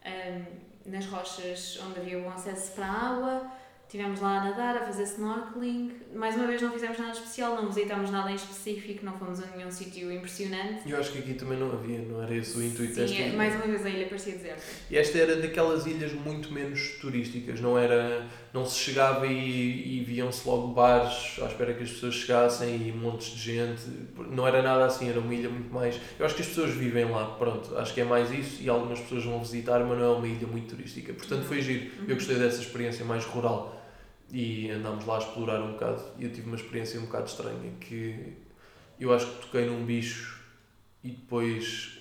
[0.04, 0.44] ahm,
[0.86, 3.46] nas rochas onde havia bom acesso para a água.
[3.94, 5.92] Estivemos lá a nadar, a fazer snorkeling.
[6.16, 9.46] Mais uma vez, não fizemos nada especial, não visitámos nada em específico, não fomos a
[9.56, 10.90] nenhum sítio impressionante.
[10.90, 13.28] Eu acho que aqui também não havia, não era esse o intuito Sim, desta é-
[13.28, 13.36] ilha.
[13.36, 14.62] mais uma vez a ilha parecia deserta.
[14.90, 20.02] E esta era daquelas ilhas muito menos turísticas, não era, não se chegava e, e
[20.02, 23.82] viam-se logo bares à espera que as pessoas chegassem e montes de gente,
[24.28, 27.04] não era nada assim, era uma ilha muito mais, eu acho que as pessoas vivem
[27.08, 30.16] lá, pronto, acho que é mais isso e algumas pessoas vão visitar, mas não é
[30.16, 33.82] uma ilha muito turística, portanto foi giro, eu gostei dessa experiência mais rural
[34.34, 37.70] e andámos lá a explorar um bocado e eu tive uma experiência um bocado estranha
[37.80, 38.32] que
[38.98, 40.42] eu acho que toquei num bicho
[41.04, 41.98] e depois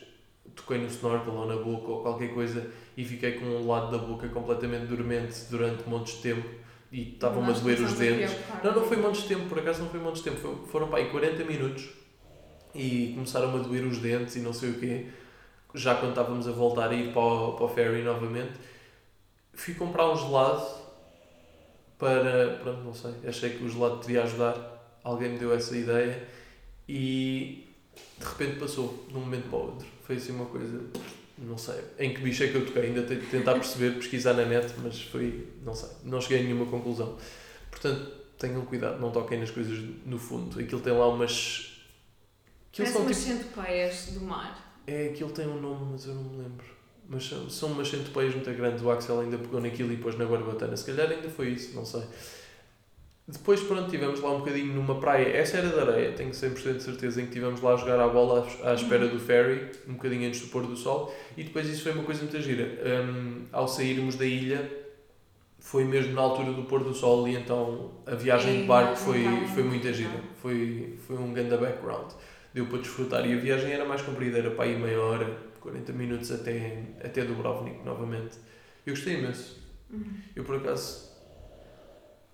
[0.55, 3.99] toquei no snorkel ou na boca ou qualquer coisa e fiquei com um lado da
[4.03, 6.49] boca completamente dormente durante montes de tempo
[6.91, 8.31] e estavam-me a doer os dentes.
[8.63, 10.87] Não, não foi montes de tempo, por acaso não foi montes de tempo, foi- foram
[10.87, 11.89] para aí 40 minutos
[12.73, 15.05] e começaram a doer os dentes e não sei o quê.
[15.75, 18.53] Já quando estávamos a voltar a ir para o, para o ferry novamente,
[19.53, 20.82] fui comprar um gelado
[22.03, 22.57] para.
[22.57, 26.27] Pronto, não sei, achei que o gelado podia ajudar, alguém me deu essa ideia
[26.87, 27.67] e
[28.19, 29.87] de repente passou de um momento para o outro.
[30.03, 30.81] Foi assim uma coisa,
[31.37, 34.33] não sei, em que bicho é que eu toquei, ainda tenho de tentar perceber, pesquisar
[34.33, 37.17] na net, mas foi, não sei, não cheguei a nenhuma conclusão.
[37.71, 40.59] Portanto, tenham cuidado, não toquem nas coisas no fundo.
[40.59, 41.71] Aquilo tem lá umas.
[42.71, 43.37] Aquilo Parece umas tipo.
[43.37, 44.81] centopeias do mar.
[44.85, 46.65] É, aquilo tem um nome, mas eu não me lembro.
[47.13, 48.83] Mas são, são umas centopeias muito grandes.
[48.83, 50.75] O Axel ainda pegou naquilo e pôs na barbatana.
[50.75, 52.03] Se calhar ainda foi isso, não sei.
[53.25, 55.29] Depois, pronto, tivemos lá um bocadinho numa praia.
[55.29, 58.07] Essa era de areia, tenho 100% de certeza em que tivemos lá a jogar a
[58.09, 61.15] bola à espera do ferry, um bocadinho antes do pôr do sol.
[61.37, 62.67] E depois isso foi uma coisa muito gira.
[62.85, 64.69] Um, ao sairmos da ilha,
[65.57, 69.23] foi mesmo na altura do pôr do sol e então a viagem de barco foi,
[69.53, 70.19] foi muito gira.
[70.41, 72.11] Foi, foi um grande background.
[72.53, 73.25] Deu para desfrutar.
[73.25, 77.23] E a viagem era mais comprida, era para aí meia hora, 40 minutos até, até
[77.23, 78.37] Dubrovnik novamente.
[78.85, 79.57] Eu gostei imenso.
[79.89, 80.13] Uhum.
[80.35, 81.11] Eu por acaso.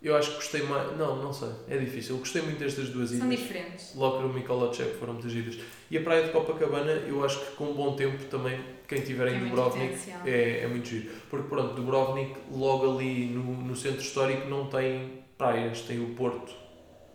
[0.01, 0.97] Eu acho que gostei mais.
[0.97, 1.49] Não, não sei.
[1.67, 2.15] É difícil.
[2.15, 3.39] Eu gostei muito destas duas São ilhas.
[3.41, 3.93] diferentes.
[3.95, 5.59] Locro e Mikolacek foram muito giras.
[5.91, 9.27] E a praia de Copacabana, eu acho que com um bom tempo também, quem estiver
[9.27, 11.11] É em muito Dubrovnik, é, é muito giro.
[11.29, 16.53] Porque pronto, Dubrovnik, logo ali no, no centro histórico, não tem praias, tem o porto,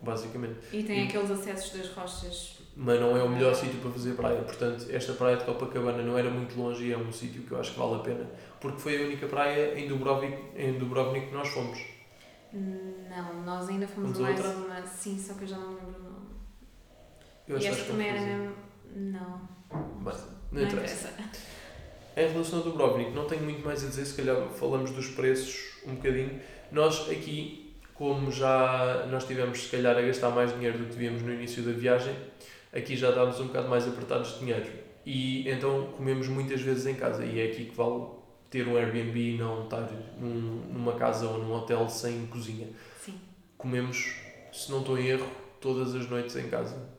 [0.02, 0.58] basicamente.
[0.72, 2.53] E tem E- aqueles acessos das rochas.
[2.76, 4.42] Mas não é o melhor sítio para fazer praia.
[4.42, 7.60] Portanto, esta praia de Copacabana não era muito longe e é um sítio que eu
[7.60, 8.26] acho que vale a pena.
[8.60, 11.78] Porque foi a única praia em Dubrovnik, em Dubrovnik que nós fomos.
[12.52, 14.56] Não, nós ainda fomos a mais outra?
[14.56, 14.86] uma.
[14.86, 16.26] Sim, só que eu já não me lembro o nome.
[17.46, 18.54] Eu e esta que também era mesmo.
[18.96, 19.48] Não.
[19.70, 20.14] Bem,
[20.52, 21.10] Não, Não interessa.
[22.16, 25.80] Em relação ao Dubrovnik, não tenho muito mais a dizer, se calhar falamos dos preços
[25.84, 26.40] um bocadinho.
[26.70, 31.22] Nós aqui, como já nós tivemos se calhar a gastar mais dinheiro do que devíamos
[31.22, 32.14] no início da viagem,
[32.74, 34.70] aqui já estávamos um bocado mais apertados de dinheiro.
[35.06, 38.04] E então comemos muitas vezes em casa e é aqui que vale
[38.50, 42.68] ter um Airbnb e não estar num, numa casa ou num hotel sem cozinha.
[43.00, 43.18] Sim.
[43.58, 44.14] Comemos,
[44.52, 45.26] se não estou em erro,
[45.60, 46.92] todas as noites em casa.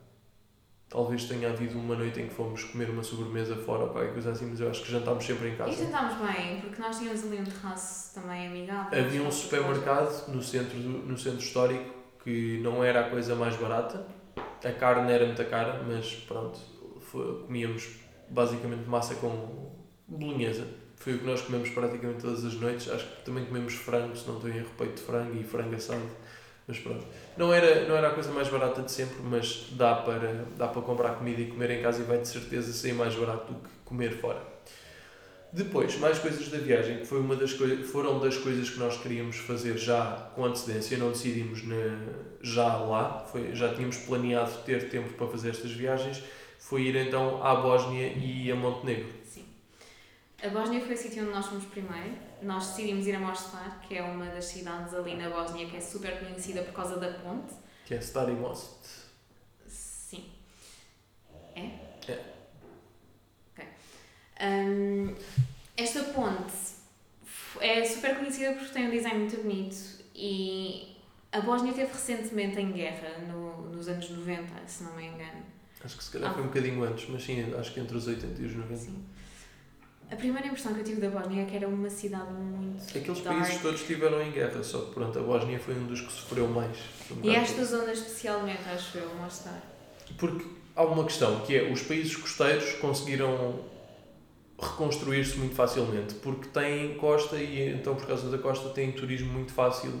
[0.88, 4.30] Talvez tenha havido uma noite em que fomos comer uma sobremesa fora ou qualquer coisa
[4.30, 5.84] assim, mas eu acho que jantámos sempre em E casa.
[5.84, 8.98] jantámos bem, porque nós tínhamos ali um terraço também amigável.
[9.04, 11.90] Havia um supermercado no centro, do- no centro histórico
[12.22, 14.06] que não era a coisa mais barata.
[14.64, 16.58] A carne era muito cara, mas pronto,
[17.00, 17.88] foi- comíamos
[18.28, 19.70] basicamente massa com
[20.08, 20.66] bolonhesa.
[20.96, 22.88] Foi o que nós comemos praticamente todas as noites.
[22.90, 26.02] Acho que também comemos frango, se não estou erro, peito de frango e frango assado.
[26.66, 27.04] Mas pronto.
[27.36, 30.82] Não era, não era a coisa mais barata de sempre, mas dá para, dá para
[30.82, 33.68] comprar comida e comer em casa e vai de certeza sair mais barato do que
[33.84, 34.55] comer fora.
[35.56, 37.52] Depois, mais coisas da viagem, que foi uma das
[37.90, 41.98] foram das coisas que nós queríamos fazer já com antecedência, não decidimos na,
[42.42, 46.22] já lá, foi, já tínhamos planeado ter tempo para fazer estas viagens,
[46.58, 49.08] foi ir então à Bósnia e a Montenegro.
[49.24, 49.46] Sim.
[50.42, 52.12] A Bósnia foi o sítio onde nós fomos primeiro.
[52.42, 55.80] Nós decidimos ir a Mostar, que é uma das cidades ali na Bósnia que é
[55.80, 57.54] super conhecida por causa da ponte.
[57.86, 58.74] Que é Stari Most.
[59.66, 60.32] Sim.
[61.54, 61.62] É?
[62.12, 62.20] É.
[63.54, 63.66] Ok.
[65.76, 66.52] Esta ponte
[67.60, 69.76] é super conhecida porque tem um design muito bonito
[70.14, 70.96] e
[71.32, 75.42] a Bósnia esteve recentemente em guerra, no, nos anos 90, se não me engano.
[75.84, 76.34] Acho que se calhar Ah.
[76.34, 78.76] foi um bocadinho antes, mas sim, acho que entre os 80 e os 90.
[78.76, 79.04] Sim.
[80.10, 83.20] A primeira impressão que eu tive da Bósnia é que era uma cidade muito Aqueles
[83.20, 83.38] dark.
[83.40, 86.46] países todos estiveram em guerra, só que pronto, a Bósnia foi um dos que sofreu
[86.48, 86.76] mais.
[87.10, 89.60] Um E esta zona especialmente, acho eu, Mostar.
[90.16, 90.46] Porque
[90.76, 93.64] há uma questão que é os países costeiros conseguiram
[94.58, 99.52] reconstruir-se muito facilmente porque têm costa e então por causa da costa têm turismo muito
[99.52, 99.92] fácil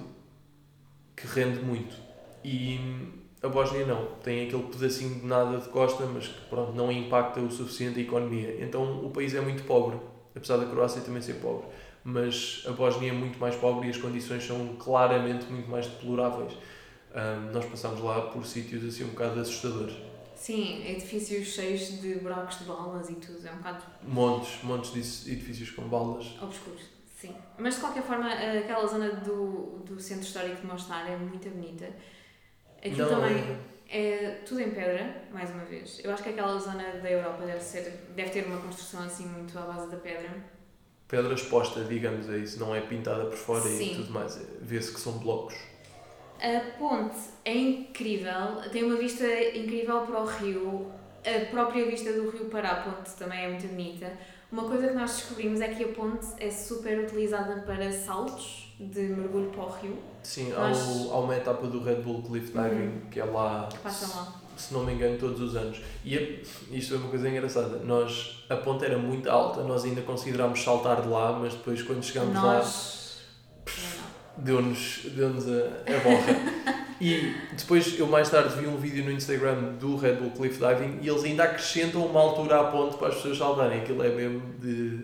[1.14, 1.96] que rende muito.
[2.44, 2.80] E
[3.42, 4.06] a Bósnia não.
[4.22, 8.02] Tem aquele pedacinho de nada de costa mas que pronto não impacta o suficiente a
[8.02, 8.56] economia.
[8.60, 9.98] Então o país é muito pobre
[10.36, 11.66] apesar da Croácia também ser pobre.
[12.04, 16.52] Mas a Bósnia é muito mais pobre e as condições são claramente muito mais deploráveis.
[17.14, 19.96] Ahm, nós passámos lá por sítios assim um bocado assustadores
[20.36, 25.32] Sim, edifícios cheios de buracos de balas e tudo, é um bocado Montes, montes de
[25.32, 26.36] edifícios com balas.
[26.40, 26.82] obscuros.
[27.18, 27.34] Sim.
[27.58, 31.88] Mas de qualquer forma, aquela zona do, do centro histórico de Mostar é muito bonita.
[32.78, 33.58] Aquilo Não, também
[33.88, 36.00] é tudo em pedra, mais uma vez.
[36.04, 37.82] Eu acho que aquela zona da Europa deve, ser,
[38.14, 40.28] deve ter uma construção assim muito à base da pedra.
[41.08, 42.60] Pedra exposta, digamos, é isso.
[42.60, 43.92] Não é pintada por fora Sim.
[43.92, 44.38] e tudo mais.
[44.60, 45.54] Vê-se que são blocos.
[46.40, 49.24] A ponte é incrível, tem uma vista
[49.56, 50.92] incrível para o rio,
[51.24, 54.12] a própria vista do rio para a ponte também é muito bonita.
[54.52, 59.00] Uma coisa que nós descobrimos é que a ponte é super utilizada para saltos de
[59.00, 62.48] mergulho para o rio, Sim, Nós- há, o- há uma etapa do Red Bull Cliff
[62.52, 64.32] Diving que é lá, que passa lá.
[64.56, 65.80] se não me engano, todos os anos.
[66.04, 67.78] E a- isto é uma coisa engraçada.
[67.78, 72.02] Nós, a ponte era muito alta, nós ainda considerámos saltar de lá, mas depois quando
[72.04, 73.20] chegámos lá Nós.
[73.66, 73.95] Não.
[74.38, 76.76] Deu-nos deu a, a borra.
[77.00, 80.98] e depois eu mais tarde vi um vídeo no Instagram do Red Bull Cliff Diving
[81.02, 83.80] e eles ainda acrescentam uma altura à ponte para as pessoas saltarem.
[83.80, 84.98] Aquilo é mesmo de,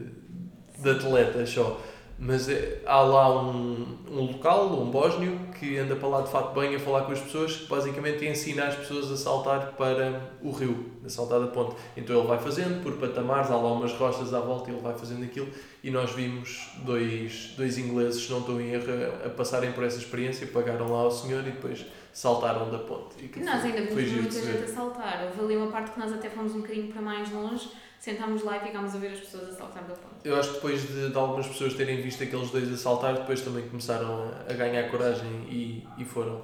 [0.79, 1.81] de atletas só.
[2.19, 6.59] mas é, há lá um, um local, um bósnio, que anda para lá de fato
[6.59, 10.51] bem a falar com as pessoas, que basicamente ensina as pessoas a saltar para o
[10.51, 11.75] rio, a saltar da ponte.
[11.97, 14.95] Então ele vai fazendo por patamares, há lá umas rochas à volta e ele vai
[14.95, 15.49] fazendo aquilo.
[15.83, 18.85] E nós vimos dois, dois ingleses, se não estou em erro,
[19.25, 23.17] a, passarem por essa experiência, pagaram lá ao senhor e depois saltaram da ponte.
[23.21, 25.25] E nós ainda vimos muita gente a saltar.
[25.25, 27.71] Houve ali uma parte que nós até fomos um bocadinho para mais longe
[28.03, 30.17] sentámos lá e ficámos a ver as pessoas a saltar da ponte.
[30.25, 33.43] Eu acho que depois de, de, algumas pessoas terem visto aqueles dois a saltar, depois
[33.43, 36.43] também começaram a, a ganhar coragem e, e foram.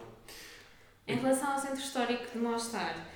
[1.05, 3.09] Em relação ao centro histórico de Mostar,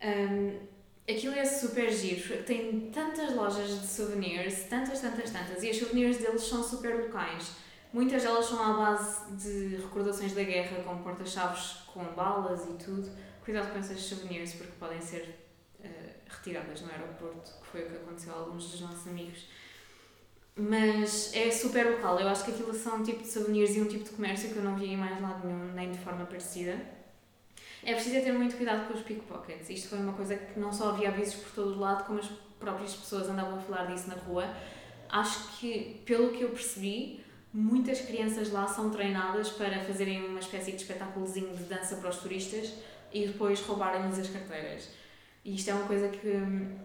[0.00, 0.60] um,
[1.08, 6.18] aquilo é super giro, tem tantas lojas de souvenirs, tantas, tantas, tantas, e as souvenirs
[6.18, 7.52] deles são super locais.
[7.92, 13.10] Muitas delas são à base de recordações da guerra, com porta-chaves com balas e tudo.
[13.44, 15.46] Cuidado com essas souvenirs, porque podem ser
[16.28, 19.46] retiradas no aeroporto, que foi o que aconteceu a alguns dos nossos amigos.
[20.56, 22.18] Mas é super local.
[22.18, 24.56] Eu acho que aquilo são um tipo de souvenirs e um tipo de comércio que
[24.56, 26.78] eu não vi em mais lado nenhum, nem de forma parecida.
[27.86, 29.70] É preciso ter muito cuidado com os pickpockets.
[29.70, 32.26] Isto foi uma coisa que não só havia avisos por todo o lado, como as
[32.58, 34.52] próprias pessoas andavam a falar disso na rua.
[35.08, 40.72] Acho que, pelo que eu percebi, muitas crianças lá são treinadas para fazerem uma espécie
[40.72, 42.74] de espetáculozinho de dança para os turistas
[43.12, 44.88] e depois roubarem-lhes as carteiras.
[45.44, 46.76] E isto é uma coisa que hum,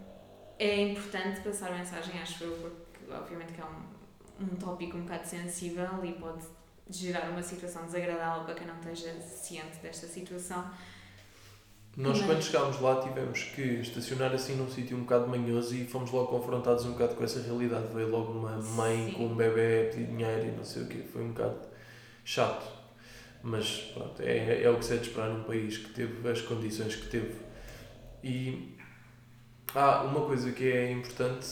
[0.60, 5.28] é importante passar mensagem, acho eu, porque obviamente que é um, um tópico um bocado
[5.28, 6.44] sensível e pode
[6.90, 10.70] gerar uma situação desagradável para quem não esteja ciente desta situação.
[11.96, 12.26] Nós, Mas...
[12.26, 16.28] quando chegámos lá, tivemos que estacionar assim num sítio um bocado manhoso e fomos logo
[16.28, 17.88] confrontados um bocado com essa realidade.
[17.94, 19.14] Veio logo uma mãe Sim.
[19.14, 21.04] com um bebê a pedir dinheiro e não sei o quê.
[21.12, 21.60] Foi um bocado
[22.24, 22.66] chato.
[23.44, 26.42] Mas pronto, é, é o que se é de esperar num país que teve as
[26.42, 27.36] condições que teve.
[28.24, 28.78] E
[29.74, 31.48] há uma coisa que é importante,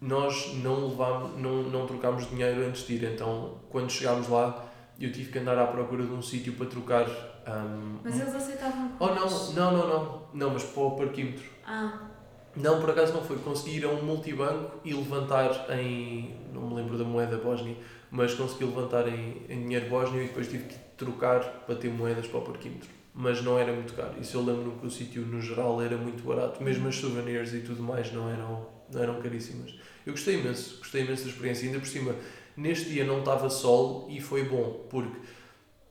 [0.00, 4.64] nós não levámos, não, não trocámos dinheiro antes de ir, então quando chegámos lá
[5.00, 7.06] eu tive que andar à procura de um sítio para trocar.
[7.46, 11.44] Um, mas eles aceitavam Oh não, não, não, não, não, mas para o parquímetro.
[11.66, 12.08] Ah.
[12.56, 13.38] Não, por acaso não foi.
[13.38, 16.34] Consegui ir a um multibanco e levantar em.
[16.52, 17.76] Não me lembro da moeda bósnia,
[18.10, 22.26] mas consegui levantar em, em dinheiro bósnio e depois tive que trocar para ter moedas
[22.26, 24.14] para o parquímetro mas não era muito caro.
[24.20, 27.62] Isso eu lembro que o sítio no geral era muito barato, mesmo as souvenirs e
[27.62, 29.74] tudo mais não eram, não eram caríssimas.
[30.06, 32.14] Eu gostei imenso, gostei imenso da experiência, ainda por cima,
[32.56, 35.16] neste dia não estava sol e foi bom, porque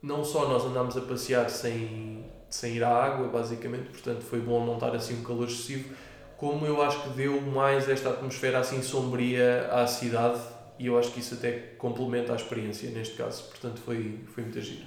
[0.02, 4.64] não só nós andámos a passear sem, sem ir à água, basicamente, portanto foi bom
[4.64, 5.94] não estar assim um calor excessivo,
[6.36, 10.40] como eu acho que deu mais esta atmosfera assim sombria à cidade
[10.78, 14.60] e eu acho que isso até complementa a experiência neste caso, portanto foi, foi muito
[14.60, 14.86] giro.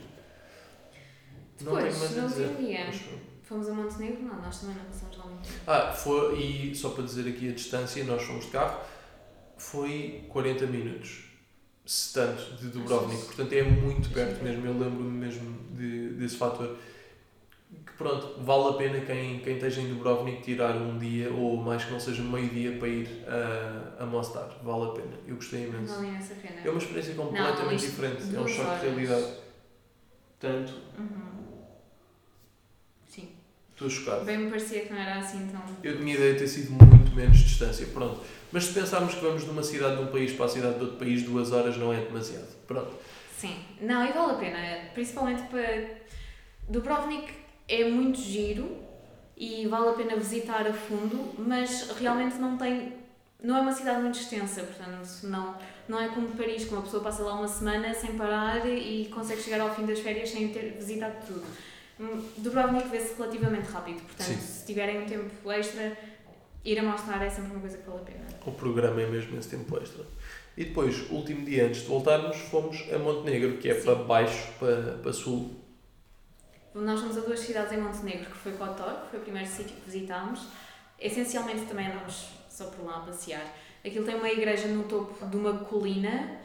[1.60, 2.90] Depois, no último dia,
[3.44, 4.24] fomos a Montenegro?
[4.24, 5.50] Não, nós também não passamos lá muito.
[5.68, 8.80] Ah, foi, e só para dizer aqui a distância, nós fomos de carro,
[9.62, 11.24] foi 40 minutos,
[11.86, 16.78] se tanto, de Dubrovnik, portanto é muito perto mesmo, eu lembro-me mesmo de, desse fator.
[17.86, 21.86] Que pronto, vale a pena quem, quem esteja em Dubrovnik tirar um dia, ou mais
[21.86, 25.66] que não seja meio dia, para ir a, a Mostar, vale a pena, eu gostei
[25.66, 25.94] imenso.
[25.94, 26.62] Vale imenso a pena.
[26.66, 29.34] É uma experiência completamente não, diferente, é um choque de realidade.
[30.40, 30.74] Tanto.
[30.98, 31.31] Uhum
[33.82, 34.26] Estou chocado.
[34.26, 35.60] Bem me parecia que não era assim tão.
[35.82, 37.88] Eu tinha ideia de ter sido muito menos distância.
[37.88, 38.22] Pronto.
[38.52, 40.82] Mas se pensarmos que vamos de uma cidade de um país para a cidade de
[40.82, 42.48] outro país, duas horas não é demasiado.
[42.68, 42.92] Pronto.
[43.36, 43.56] Sim.
[43.82, 44.58] Não, e vale a pena.
[44.94, 46.00] Principalmente para.
[46.70, 47.34] Dubrovnik
[47.68, 48.78] é muito giro
[49.36, 52.94] e vale a pena visitar a fundo, mas realmente não tem.
[53.42, 55.58] Não é uma cidade muito extensa, portanto, não,
[55.90, 59.42] não é como Paris, que uma pessoa passa lá uma semana sem parar e consegue
[59.42, 61.44] chegar ao fim das férias sem ter visitado tudo.
[62.38, 64.38] Dubrovnik vê-se relativamente rápido, portanto, Sim.
[64.38, 65.98] se tiverem um tempo extra,
[66.66, 68.26] ir a mostrar é sempre uma coisa que vale a pena.
[68.46, 70.04] O programa é mesmo esse tempo extra.
[70.58, 73.86] E depois, último dia antes de voltarmos, fomos a Montenegro, que é Sim.
[73.86, 75.52] para baixo, para, para sul.
[76.74, 79.76] Nós fomos a duas cidades em Montenegro, que foi Kotor, que foi o primeiro sítio
[79.76, 80.48] que visitámos.
[81.00, 83.46] Essencialmente também andámos só por lá a passear.
[83.86, 86.40] Aquilo tem uma igreja no topo de uma colina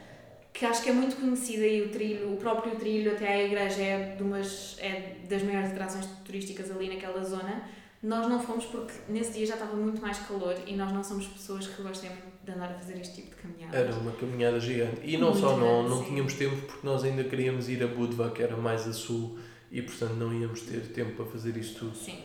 [0.56, 3.82] que acho que é muito conhecida e o trilho, o próprio trilho até à igreja
[3.82, 7.62] é, de umas, é das maiores atrações turísticas ali naquela zona.
[8.02, 11.26] Nós não fomos porque nesse dia já estava muito mais calor e nós não somos
[11.26, 12.10] pessoas que gostem
[12.42, 13.76] de andar a fazer este tipo de caminhada.
[13.76, 15.00] Era uma caminhada gigante.
[15.04, 18.30] E não muito só não, não tínhamos tempo porque nós ainda queríamos ir a Budva,
[18.30, 19.38] que era mais a sul,
[19.70, 21.96] e portanto não íamos ter tempo para fazer isto tudo.
[21.96, 22.18] Sim.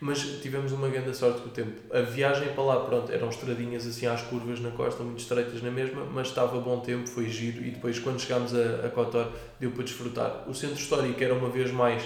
[0.00, 1.72] Mas tivemos uma grande sorte com o tempo.
[1.92, 5.70] A viagem para lá, pronto, eram estradinhas assim às curvas na costa, muito estreitas na
[5.70, 9.72] mesma, mas estava bom tempo, foi giro e depois quando chegámos a, a Kotor deu
[9.72, 10.44] para desfrutar.
[10.48, 12.02] O centro histórico era uma vez mais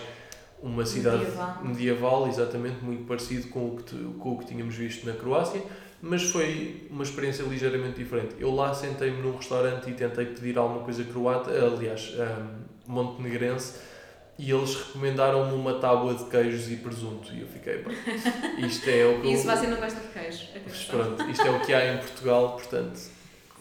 [0.63, 5.05] uma cidade medieval, medieval exatamente, muito parecido com o, que, com o que tínhamos visto
[5.05, 5.63] na Croácia
[6.03, 8.35] mas foi uma experiência ligeiramente diferente.
[8.37, 12.13] Eu lá sentei-me num restaurante e tentei pedir alguma coisa croata, aliás,
[12.89, 13.79] um, montenegrense,
[14.39, 17.33] e eles recomendaram-me uma tábua de queijos e presunto.
[17.33, 17.91] E eu fiquei, pá,
[18.59, 20.49] isto é o que Isso você não gosta de queijo.
[20.67, 22.97] Mas pronto, isto é o que há em Portugal, portanto,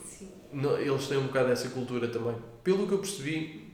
[0.05, 0.29] Sim.
[0.51, 2.35] não- eles têm um bocado dessa cultura também.
[2.63, 3.69] Pelo que eu percebi,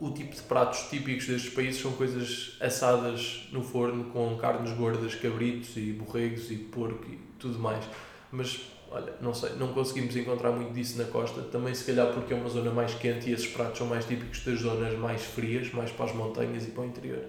[0.00, 5.14] o tipo de pratos típicos destes países são coisas assadas no forno com carnes gordas,
[5.14, 7.84] cabritos e borregos e porco e tudo mais.
[8.32, 8.60] Mas,
[8.94, 11.42] olha, não sei, não conseguimos encontrar muito disso na costa.
[11.42, 14.44] Também, se calhar, porque é uma zona mais quente e esses pratos são mais típicos
[14.44, 17.24] das zonas mais frias, mais para as montanhas e para o interior.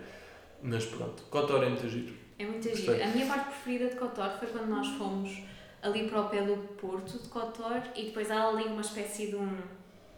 [0.62, 2.14] Mas pronto, Cotor é muito giro.
[2.38, 3.04] É muito giro.
[3.04, 5.32] A minha parte preferida de Cotor foi quando nós fomos
[5.82, 9.36] ali para o pé do Porto de Cotor e depois há ali uma espécie de
[9.36, 9.58] um.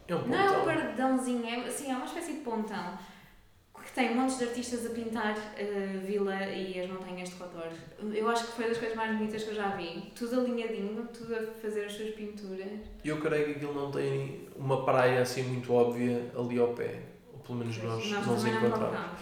[0.07, 0.65] É um Não é um pontão.
[0.65, 2.97] pardãozinho, é, assim, é uma espécie de pontão
[3.97, 7.69] tem montes de artistas a pintar a vila e as montanhas de Cotor.
[8.13, 10.11] Eu acho que foi das coisas mais bonitas que eu já vi.
[10.13, 12.67] Tudo alinhadinho, tudo a fazer as suas pinturas.
[13.03, 17.01] Eu creio que aquilo não tem uma praia assim muito óbvia ali ao pé.
[17.33, 18.67] Ou pelo menos nós, nós não encontramos.
[18.67, 19.21] encontramos.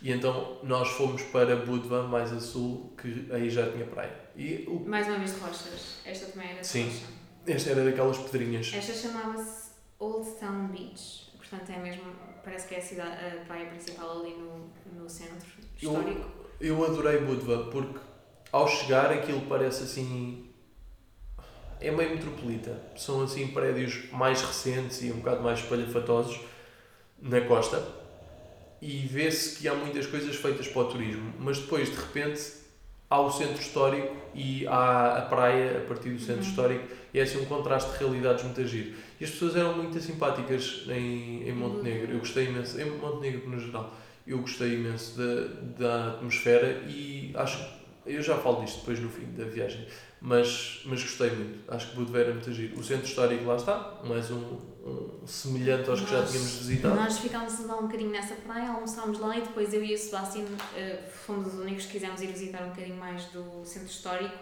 [0.00, 4.18] E então nós fomos para Budva, mais a sul, que aí já tinha praia.
[4.34, 6.00] E o, Mais uma vez de rochas.
[6.02, 6.86] Esta também era de Sim.
[6.86, 7.04] rocha.
[7.46, 8.72] esta era daquelas pedrinhas.
[8.74, 11.30] Esta chamava-se Old Town Beach.
[11.36, 12.33] Portanto, é mesmo.
[12.44, 14.70] Parece que é a, cidade, a praia principal ali no,
[15.02, 15.46] no centro
[15.82, 16.30] Eu- histórico.
[16.60, 17.98] Eu adorei Budva porque
[18.52, 20.48] ao chegar aquilo parece assim.
[21.80, 22.80] É meio metropolita.
[22.96, 26.40] São assim prédios mais recentes e um bocado mais espalhafatosos
[27.20, 27.82] na costa.
[28.80, 31.32] E vê-se que há muitas coisas feitas para o turismo.
[31.38, 32.40] Mas depois, de repente,
[33.10, 36.48] há o centro histórico e há a praia a partir do centro Uhum.
[36.50, 36.84] histórico.
[37.12, 38.96] E é assim um contraste de realidades muito giro.
[39.20, 42.12] E as pessoas eram muito simpáticas em, em Montenegro.
[42.12, 42.80] Eu gostei imenso.
[42.80, 43.94] Em Montenegro, no geral
[44.26, 45.44] eu gostei imenso da,
[45.78, 47.62] da atmosfera e acho
[48.06, 49.86] eu já falo disto depois no fim da viagem
[50.18, 54.00] mas, mas gostei muito acho que Budva era muito giro o centro histórico lá está
[54.04, 54.38] mais um,
[54.82, 58.70] um semelhante aos que já Nós- tínhamos visitado Nós ficámos lá um bocadinho nessa praia,
[58.70, 62.28] almoçámos lá e depois eu e o Sebastião eh, fomos os únicos que quisemos ir
[62.28, 64.38] visitar um bocadinho mais do centro histórico.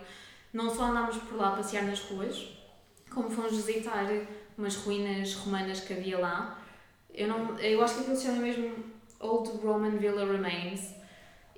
[0.52, 2.46] Não só andámos por lá a passear nas ruas,
[3.10, 4.06] como fomos visitar
[4.57, 6.62] umas ruínas romanas que havia lá.
[7.12, 8.74] Eu, não, eu acho que aquilo se chama mesmo
[9.20, 10.94] Old Roman Villa Remains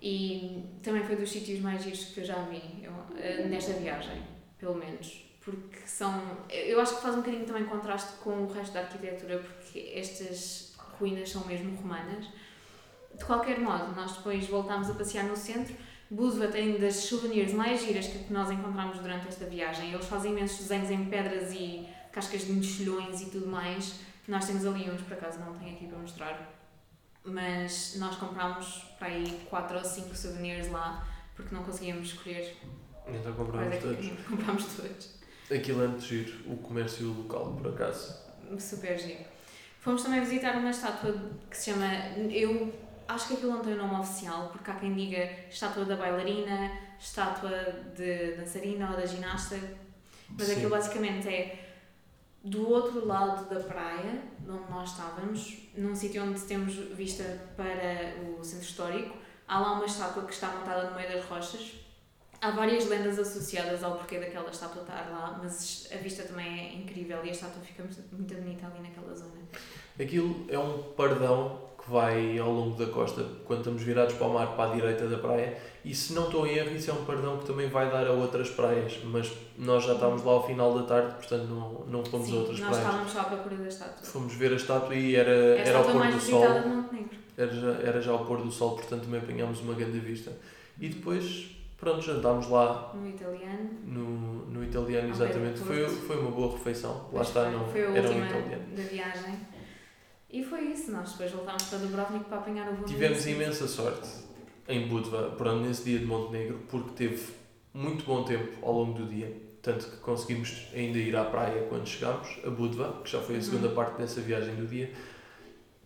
[0.01, 4.23] e também foi dos sítios mais giros que eu já vi eu, eh, nesta viagem,
[4.59, 5.25] pelo menos.
[5.41, 6.23] Porque são.
[6.49, 10.75] Eu acho que faz um bocadinho também contraste com o resto da arquitetura, porque estas
[10.99, 12.27] ruínas são mesmo romanas.
[13.17, 15.75] De qualquer modo, nós depois voltámos a passear no centro.
[16.11, 19.93] Budva tem das souvenirs mais giras que nós encontramos durante esta viagem.
[19.93, 23.97] Eles fazem imensos desenhos em pedras e cascas de mexilhões e tudo mais.
[24.29, 26.55] Nós temos ali uns, por acaso não tenho aqui para mostrar.
[27.25, 32.57] Mas nós comprámos para aí 4 ou 5 souvenirs lá porque não conseguíamos escolher
[33.09, 34.09] então comprámos é todos.
[34.29, 35.11] Comprámos todos.
[35.51, 38.25] aquilo é muito giro o comércio local por acaso
[38.59, 39.25] Super giro.
[39.81, 41.15] Fomos também visitar uma estátua
[41.51, 41.87] que se chama.
[42.31, 42.73] Eu
[43.09, 46.71] acho que aquilo não tem o nome oficial, porque há quem diga estátua da bailarina,
[46.99, 47.51] estátua
[47.97, 49.59] de dançarina ou da ginasta,
[50.29, 50.53] mas Sim.
[50.53, 51.74] aquilo basicamente é
[52.45, 57.25] do outro lado da praia, de onde nós estávamos, num sítio onde temos vista
[57.57, 59.17] para o centro histórico.
[59.49, 61.81] Há lá uma estátua que está montada no meio das rochas.
[62.41, 66.75] Há várias lendas associadas ao porquê daquela estátua estar lá, mas a vista também é
[66.75, 69.41] incrível e a estátua fica muito bonita ali naquela zona.
[69.99, 74.33] Aquilo é um pardão que vai ao longo da costa, quando estamos virados para o
[74.33, 77.05] mar, para a direita da praia, e se não estou em erro, isso é um
[77.05, 80.73] pardão que também vai dar a outras praias, mas nós já estávamos lá ao final
[80.79, 82.87] da tarde, portanto não, não fomos a Sim, outras nós praias.
[82.87, 84.03] estávamos só à procura da estátua.
[84.07, 86.43] Fomos ver a estátua e era, a era ao pôr do sol,
[87.37, 90.33] era já, era já ao pôr do sol, portanto também apanhámos uma grande vista.
[90.81, 93.71] E depois, pronto, jantámos lá No italiano.
[93.85, 95.61] no, no italiano, exatamente.
[95.61, 98.63] Foi, foi uma boa refeição, lá está, não, Foi a era um italiano.
[98.75, 99.35] da viagem.
[100.35, 102.85] E foi isso, nós depois voltámos para Dubrovnik para apanhar o voo.
[102.85, 104.09] Tivemos imensa sorte
[104.67, 107.33] em Budva, pronto, nesse dia de Montenegro, porque teve
[107.73, 109.33] muito bom tempo ao longo do dia,
[109.63, 113.39] tanto que conseguimos ainda ir à praia quando chegámos, a Budva, que já foi a
[113.39, 113.45] Uhum.
[113.45, 114.93] segunda parte dessa viagem do dia.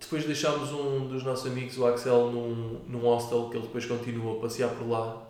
[0.01, 4.39] Depois deixámos um dos nossos amigos, o Axel, num, num hostel, que ele depois continuou
[4.39, 5.29] a passear por lá,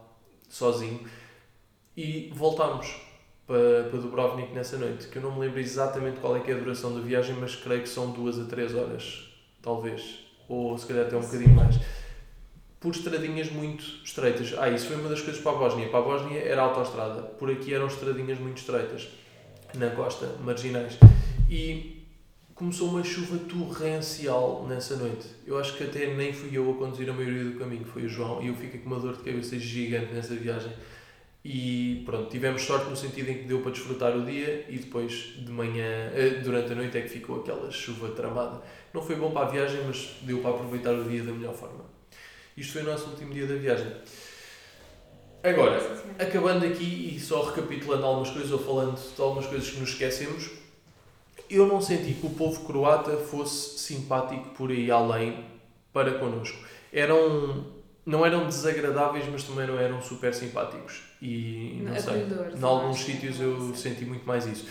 [0.49, 1.01] sozinho,
[1.97, 3.01] e voltámos
[3.49, 6.55] para, para Dubrovnik nessa noite, que eu não me lembro exatamente qual é que é
[6.55, 9.29] a duração da viagem, mas creio que são duas a três horas,
[9.61, 11.81] talvez, ou se calhar até um bocadinho mais
[12.81, 14.55] por estradinhas muito estreitas.
[14.57, 15.89] Ah, isso foi uma das coisas para a Bósnia.
[15.89, 17.23] Para a Bósnia era autoestrada.
[17.23, 19.09] Por aqui eram estradinhas muito estreitas.
[19.75, 20.97] Na costa, marginais.
[21.51, 22.07] E
[22.55, 25.27] começou uma chuva torrencial nessa noite.
[25.47, 28.09] Eu acho que até nem fui eu a conduzir a maioria do caminho, foi o
[28.09, 28.43] João.
[28.43, 30.73] E eu fiquei com uma dor de cabeça gigante nessa viagem.
[31.51, 35.33] E pronto, tivemos sorte no sentido em que deu para desfrutar o dia e depois
[35.35, 38.61] de manhã, eh, durante a noite é que ficou aquela chuva tramada.
[38.93, 41.87] Não foi bom para a viagem, mas deu para aproveitar o dia da melhor forma.
[42.55, 43.91] Isto foi o nosso último dia da viagem.
[45.43, 45.81] Agora,
[46.19, 50.51] acabando aqui e só recapitulando algumas coisas ou falando de algumas coisas que nos esquecemos,
[51.49, 55.47] eu não senti que o povo croata fosse simpático por aí além
[55.95, 56.59] para connosco.
[56.93, 57.65] Eram,
[58.09, 61.03] não eram desagradáveis, mas também não eram super simpáticos.
[61.21, 62.27] E não sei,
[62.59, 64.67] em alguns sítios eu senti muito mais isso.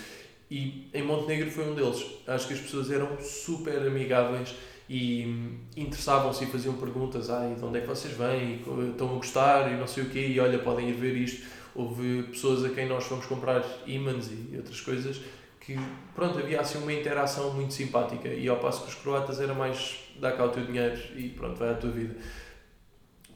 [0.50, 2.04] E em Montenegro foi um deles.
[2.26, 4.56] Acho que as pessoas eram super amigáveis
[4.90, 9.14] e interessavam-se e faziam perguntas, ah, de onde é que vocês vêm, e estão a
[9.14, 11.46] gostar e não sei o quê, e olha, podem ir ver isto.
[11.76, 15.20] Houve pessoas a quem nós fomos comprar ímãs e outras coisas
[15.60, 15.78] que,
[16.12, 20.08] pronto, havia assim uma interação muito simpática e ao passo que os croatas era mais
[20.18, 22.16] dá cá o teu dinheiro e pronto, vai à tua vida.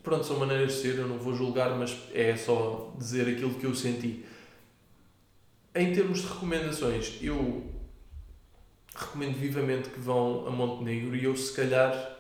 [0.02, 3.64] Pronto, são maneiras de ser, eu não vou julgar, mas é só dizer aquilo que
[3.64, 4.24] eu senti.
[5.74, 7.64] Em termos de recomendações, eu
[8.94, 12.12] recomendo vivamente que vão a Montenegro e eu se calhar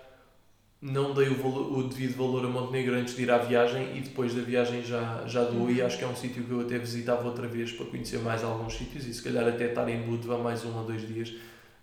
[0.80, 4.00] não dei o, valor, o devido valor a Montenegro antes de ir à viagem e
[4.00, 5.86] depois da viagem já, já dou e uhum.
[5.86, 8.74] acho que é um sítio que eu até visitava outra vez para conhecer mais alguns
[8.74, 11.34] sítios e se calhar até estar em Budva mais um ou dois dias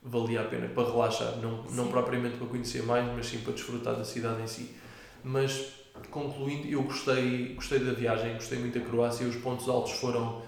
[0.01, 3.95] valia a pena para relaxar, não, não propriamente para conhecer mais, mas sim para desfrutar
[3.95, 4.75] da cidade em si.
[5.23, 10.41] Mas concluindo, eu gostei, gostei da viagem, gostei muito da Croácia, os pontos altos foram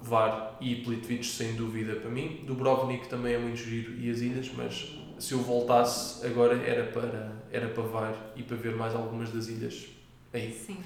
[0.00, 2.44] Var e Plitvice sem dúvida para mim.
[2.46, 7.32] Dubrovnik também é muito giro e as ilhas, mas se eu voltasse agora era para,
[7.50, 9.88] era para Var e para ver mais algumas das ilhas
[10.32, 10.52] aí.
[10.52, 10.82] Sim.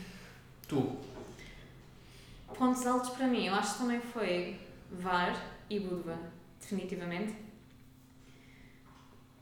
[0.68, 0.96] Tu?
[2.58, 4.56] Pontos altos para mim, eu acho que também foi
[4.90, 6.18] Var e Budva,
[6.60, 7.34] definitivamente.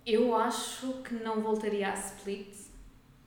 [0.06, 2.63] Eu acho que não voltaria a Split.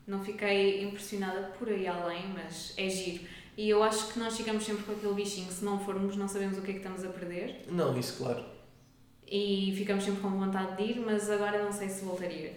[0.08, 3.26] Não fiquei impressionada por aí além, mas é giro
[3.58, 6.60] e eu acho que nós ficamos sempre com aquele bichinho, se não formos, não sabemos
[6.60, 7.66] o que é que estamos a perder.
[7.68, 8.44] Não, isso claro.
[9.28, 12.56] E ficamos sempre com vontade de ir, mas agora não sei se voltaria.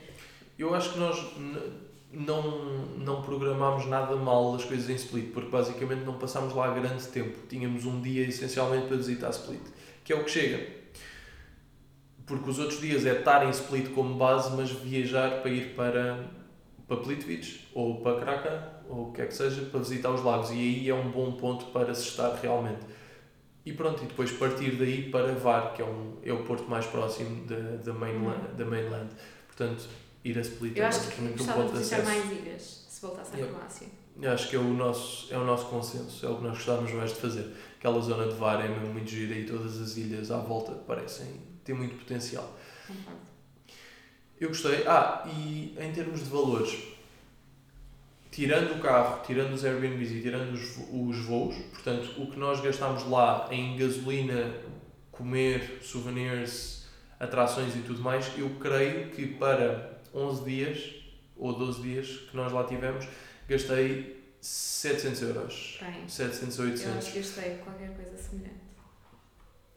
[0.58, 1.34] Eu acho que nós
[2.12, 7.02] não, não programámos nada mal as coisas em Split, porque basicamente não passámos lá grande
[7.08, 7.46] tempo.
[7.48, 9.62] Tínhamos um dia essencialmente para visitar Split,
[10.04, 10.80] que é o que chega.
[12.26, 16.28] Porque os outros dias é estar em Split como base, mas viajar para ir para,
[16.90, 20.50] para Plitvice ou para Krakow ou o que é que seja, para visitar os lagos.
[20.50, 22.80] E aí é um bom ponto para se estar realmente.
[23.64, 26.84] E pronto, e depois partir daí para Var, que é, um, é o porto mais
[26.86, 28.56] próximo da, da, mainland, uhum.
[28.56, 29.10] da mainland.
[29.46, 29.88] Portanto,
[30.24, 33.36] ir a Split Eu é acho que gostava de visitar mais ilhas, se voltasse à
[33.36, 33.56] yeah.
[33.56, 33.86] Croácia.
[34.20, 36.92] Eu acho que é o, nosso, é o nosso consenso, é o que nós gostávamos
[36.92, 37.54] mais de fazer.
[37.78, 41.40] Aquela zona de Var é mesmo muito gira e todas as ilhas à volta parecem
[41.62, 42.52] ter muito potencial.
[42.88, 43.29] Uhum.
[44.40, 44.86] Eu gostei.
[44.86, 46.74] Ah, e em termos de valores,
[48.30, 52.60] tirando o carro, tirando os Airbnbs e tirando os, os voos, portanto, o que nós
[52.60, 54.54] gastamos lá em gasolina,
[55.12, 56.88] comer, souvenirs,
[57.18, 60.94] atrações e tudo mais, eu creio que para 11 dias
[61.36, 63.06] ou 12 dias que nós lá tivemos,
[63.46, 65.78] gastei 700 euros.
[65.82, 66.92] Bem, 700 ou 800.
[66.92, 68.70] Eu acho que gastei qualquer coisa semelhante.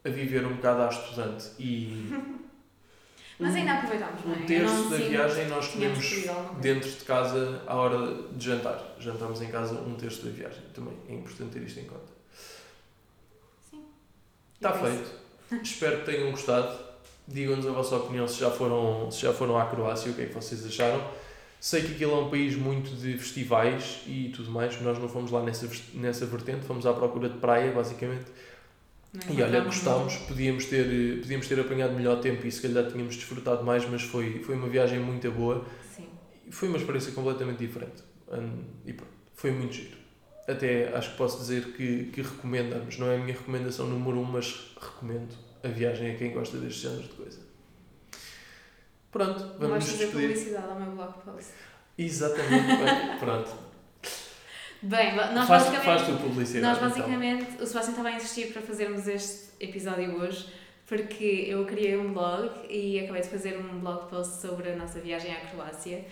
[0.05, 2.09] A viver um bocado à estudante e
[3.39, 4.37] Mas ainda aproveitámos, não é?
[4.37, 6.05] Um terço da viagem nós comemos
[6.61, 8.95] dentro de casa à hora de jantar.
[8.99, 10.61] Jantamos em casa um terço da viagem.
[10.73, 12.11] Também é importante ter isto em conta.
[13.69, 13.83] Sim.
[14.55, 15.11] Está feito.
[15.63, 16.77] Espero que tenham gostado.
[17.27, 20.25] Digam-nos a vossa opinião se já, foram, se já foram à Croácia, o que é
[20.25, 21.01] que vocês acharam.
[21.59, 24.79] Sei que aquilo é um país muito de festivais e tudo mais.
[24.81, 28.25] Nós não fomos lá nessa, nessa vertente, fomos à procura de praia, basicamente
[29.29, 33.63] e olha, gostámos, podíamos ter, podíamos ter apanhado melhor tempo e se calhar tínhamos desfrutado
[33.63, 35.65] mais, mas foi, foi uma viagem muito boa.
[35.95, 36.07] Sim.
[36.49, 38.03] Foi uma experiência completamente diferente.
[38.85, 39.97] E pronto, foi muito giro.
[40.47, 42.97] Até acho que posso dizer que, que recomendamos.
[42.97, 46.81] Não é a minha recomendação número um, mas recomendo a viagem a quem gosta deste
[46.81, 47.39] género de coisa.
[49.11, 50.07] Pronto, vamos nos despedir.
[50.07, 51.51] fazer publicidade ao meu blog post.
[51.97, 53.51] Exatamente, pronto.
[54.83, 55.85] Bem, nós faz, basicamente.
[55.85, 56.65] Faz tu publicidade.
[56.65, 56.89] Nós então.
[56.89, 57.43] basicamente.
[57.43, 57.63] Então.
[57.63, 60.45] O Sebastião estava a insistir para fazermos este episódio hoje
[60.85, 64.99] porque eu criei um blog e acabei de fazer um blog post sobre a nossa
[64.99, 66.05] viagem à Croácia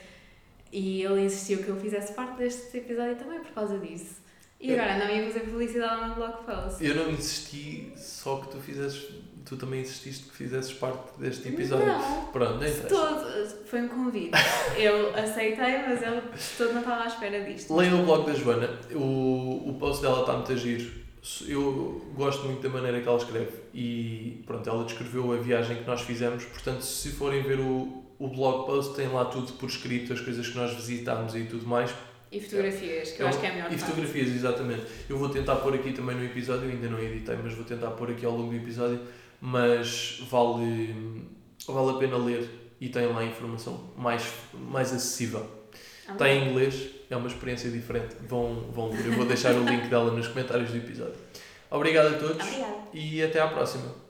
[0.72, 4.22] e ele insistiu que eu fizesse parte deste episódio também por causa disso.
[4.60, 6.86] E agora não ia fazer publicidade meu blog post.
[6.86, 9.10] Eu não insisti, só que tu fizesses
[9.46, 11.86] tu também insististe que fizesses parte deste episódio.
[11.88, 14.32] Não, Pronto, nem todo, foi um convite.
[14.78, 16.22] Eu aceitei, mas ele
[16.58, 17.76] todo não estava à espera disto.
[17.76, 21.02] Leiam o blog da Joana, o, o post dela está muito a giro.
[21.48, 25.86] Eu gosto muito da maneira que ela escreve e pronto, ela descreveu a viagem que
[25.88, 30.12] nós fizemos, portanto se forem ver o, o blog post tem lá tudo por escrito,
[30.14, 31.92] as coisas que nós visitámos e tudo mais
[32.32, 33.84] E fotografias, que eu É acho que é a melhor E parte.
[33.84, 34.82] fotografias, exatamente.
[35.08, 37.92] Eu vou tentar pôr aqui também no episódio, eu ainda não editei, mas vou tentar
[37.92, 39.00] pôr aqui ao longo do episódio,
[39.42, 41.26] mas vale,
[41.68, 45.46] vale a pena ler e tem lá informação mais, mais acessível.
[46.08, 48.16] Ah, Está em inglês, é uma experiência diferente.
[48.28, 49.06] Vão, vão ler.
[49.08, 51.16] Eu vou deixar o link dela nos comentários do episódio.
[51.70, 52.76] Obrigado a todos Obrigada.
[52.94, 54.01] e até à próxima.